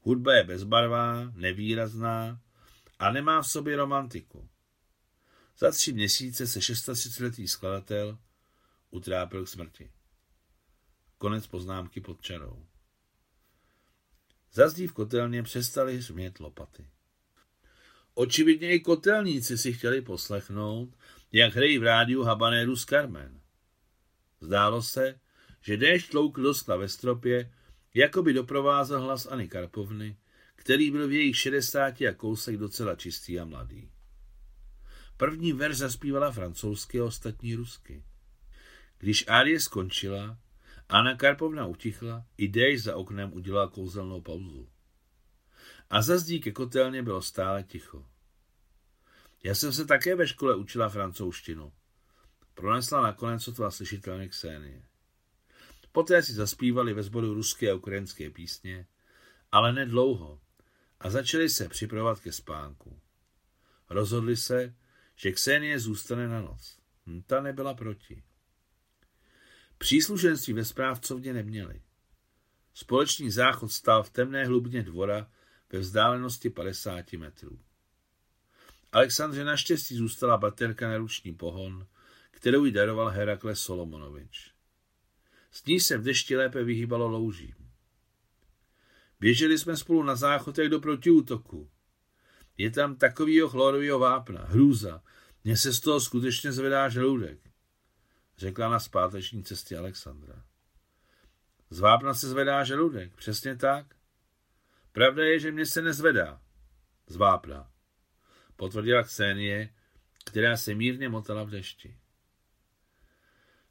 Hudba 0.00 0.34
je 0.34 0.44
bezbarvá, 0.44 1.32
nevýrazná 1.34 2.40
a 2.98 3.12
nemá 3.12 3.42
v 3.42 3.48
sobě 3.48 3.76
romantiku. 3.76 4.48
Za 5.58 5.70
tři 5.70 5.92
měsíce 5.92 6.46
se 6.46 6.58
36-letý 6.58 7.48
skladatel 7.48 8.18
utrápil 8.90 9.44
k 9.44 9.48
smrti. 9.48 9.90
Konec 11.18 11.46
poznámky 11.46 12.00
pod 12.00 12.20
čarou. 12.20 12.66
Zazdí 14.52 14.86
v 14.86 14.92
kotelně 14.92 15.42
přestali 15.42 16.02
smět 16.02 16.40
lopaty. 16.40 16.86
Očividně 18.14 18.74
i 18.74 18.80
kotelníci 18.80 19.58
si 19.58 19.72
chtěli 19.72 20.02
poslechnout, 20.02 20.96
jak 21.32 21.54
hrají 21.54 21.78
v 21.78 21.82
rádiu 21.82 22.22
habanéru 22.22 22.76
z 22.76 22.84
Carmen. 22.84 23.40
Zdálo 24.40 24.82
se, 24.82 25.20
že 25.60 25.76
déšť 25.76 26.10
tloukl 26.10 26.42
do 26.42 26.54
skla 26.54 26.76
ve 26.76 26.88
stropě, 26.88 27.52
jako 27.94 28.22
by 28.22 28.32
doprovázel 28.32 29.00
hlas 29.00 29.26
Ani 29.26 29.48
Karpovny, 29.48 30.16
který 30.56 30.90
byl 30.90 31.08
v 31.08 31.12
jejich 31.12 31.36
šedesáti 31.36 32.08
a 32.08 32.14
kousek 32.14 32.56
docela 32.56 32.96
čistý 32.96 33.40
a 33.40 33.44
mladý. 33.44 33.90
První 35.16 35.52
verš 35.52 35.76
zaspívala 35.76 36.32
francouzsky 36.32 37.00
a 37.00 37.04
ostatní 37.04 37.54
rusky. 37.54 38.04
Když 38.98 39.24
árie 39.28 39.60
skončila, 39.60 40.38
Anna 40.88 41.16
Karpovna 41.16 41.66
utichla, 41.66 42.24
i 42.36 42.48
déšť 42.48 42.84
za 42.84 42.96
oknem 42.96 43.32
udělala 43.32 43.68
kouzelnou 43.68 44.20
pauzu. 44.20 44.68
A 45.90 46.02
za 46.02 46.18
zdí 46.18 46.40
ke 46.40 46.52
kotelně 46.52 47.02
bylo 47.02 47.22
stále 47.22 47.62
ticho. 47.62 48.06
Já 49.44 49.54
jsem 49.54 49.72
se 49.72 49.84
také 49.84 50.16
ve 50.16 50.28
škole 50.28 50.56
učila 50.56 50.88
francouzštinu. 50.88 51.72
Pronesla 52.54 53.02
nakonec 53.02 53.42
sotva 53.42 53.70
slyšitelně 53.70 54.28
Ksenie. 54.28 54.82
Poté 55.92 56.22
si 56.22 56.32
zaspívali 56.32 56.94
ve 56.94 57.02
sboru 57.02 57.34
ruské 57.34 57.70
a 57.70 57.74
ukrajinské 57.74 58.30
písně, 58.30 58.86
ale 59.52 59.72
nedlouho, 59.72 60.40
a 61.00 61.10
začali 61.10 61.48
se 61.48 61.68
připravovat 61.68 62.20
ke 62.20 62.32
spánku. 62.32 63.00
Rozhodli 63.90 64.36
se, 64.36 64.74
že 65.16 65.32
Ksenie 65.32 65.78
zůstane 65.78 66.28
na 66.28 66.40
noc. 66.40 66.78
Hm, 67.06 67.22
ta 67.26 67.40
nebyla 67.40 67.74
proti. 67.74 68.22
Příslušenství 69.78 70.52
ve 70.52 70.64
správcovně 70.64 71.32
neměli. 71.32 71.82
Společný 72.74 73.30
záchod 73.30 73.72
stál 73.72 74.02
v 74.02 74.10
temné 74.10 74.46
hlubině 74.46 74.82
dvora 74.82 75.30
ve 75.72 75.78
vzdálenosti 75.78 76.50
50 76.50 77.12
metrů. 77.12 77.58
Alexandře 78.92 79.44
naštěstí 79.44 79.96
zůstala 79.96 80.36
baterka 80.36 80.88
na 80.88 80.96
ruční 80.96 81.34
pohon, 81.34 81.86
kterou 82.30 82.64
jí 82.64 82.72
daroval 82.72 83.08
Herakles 83.08 83.60
Solomonovič. 83.60 84.52
S 85.50 85.64
ní 85.64 85.80
se 85.80 85.98
v 85.98 86.02
dešti 86.02 86.36
lépe 86.36 86.64
vyhýbalo 86.64 87.08
loužím. 87.08 87.54
Běželi 89.20 89.58
jsme 89.58 89.76
spolu 89.76 90.02
na 90.02 90.16
záchod 90.16 90.58
jak 90.58 90.68
do 90.68 90.80
protiútoku. 90.80 91.70
Je 92.58 92.70
tam 92.70 92.96
takovýho 92.96 93.48
chlorového 93.48 93.98
vápna, 93.98 94.44
hrůza. 94.44 95.02
Mně 95.44 95.56
se 95.56 95.72
z 95.72 95.80
toho 95.80 96.00
skutečně 96.00 96.52
zvedá 96.52 96.88
žaludek, 96.88 97.47
řekla 98.38 98.68
na 98.68 98.80
zpáteční 98.80 99.44
cestě 99.44 99.78
Alexandra. 99.78 100.44
Z 101.70 101.80
vápna 101.80 102.14
se 102.14 102.28
zvedá 102.28 102.64
žaludek, 102.64 103.14
přesně 103.14 103.56
tak. 103.56 103.96
Pravda 104.92 105.24
je, 105.24 105.40
že 105.40 105.52
mě 105.52 105.66
se 105.66 105.82
nezvedá. 105.82 106.42
Z 107.06 107.16
vápna, 107.16 107.70
potvrdila 108.56 109.02
Ksenie, 109.02 109.74
která 110.24 110.56
se 110.56 110.74
mírně 110.74 111.08
motala 111.08 111.44
v 111.44 111.50
dešti. 111.50 111.98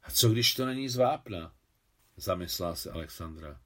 A 0.02 0.10
co 0.10 0.28
když 0.28 0.54
to 0.54 0.66
není 0.66 0.88
z 0.88 0.96
vápna? 0.96 1.54
zamyslela 2.16 2.74
se 2.74 2.90
Alexandra, 2.90 3.60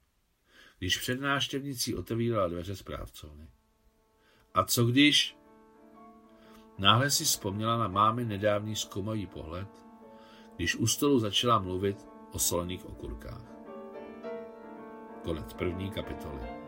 když 0.79 0.97
před 0.97 1.21
náštěvnicí 1.21 1.95
otevírala 1.95 2.47
dveře 2.47 2.75
správcovny. 2.75 3.47
A 4.53 4.63
co 4.63 4.85
když... 4.85 5.37
Náhle 6.77 7.11
si 7.11 7.25
vzpomněla 7.25 7.77
na 7.77 7.87
mámy 7.87 8.25
nedávný 8.25 8.75
zkoumavý 8.75 9.27
pohled, 9.27 9.67
když 10.55 10.75
u 10.75 10.87
stolu 10.87 11.19
začala 11.19 11.59
mluvit 11.59 12.07
o 12.31 12.39
solených 12.39 12.85
okurkách. 12.85 13.53
Konec 15.23 15.53
první 15.53 15.91
kapitoly. 15.91 16.62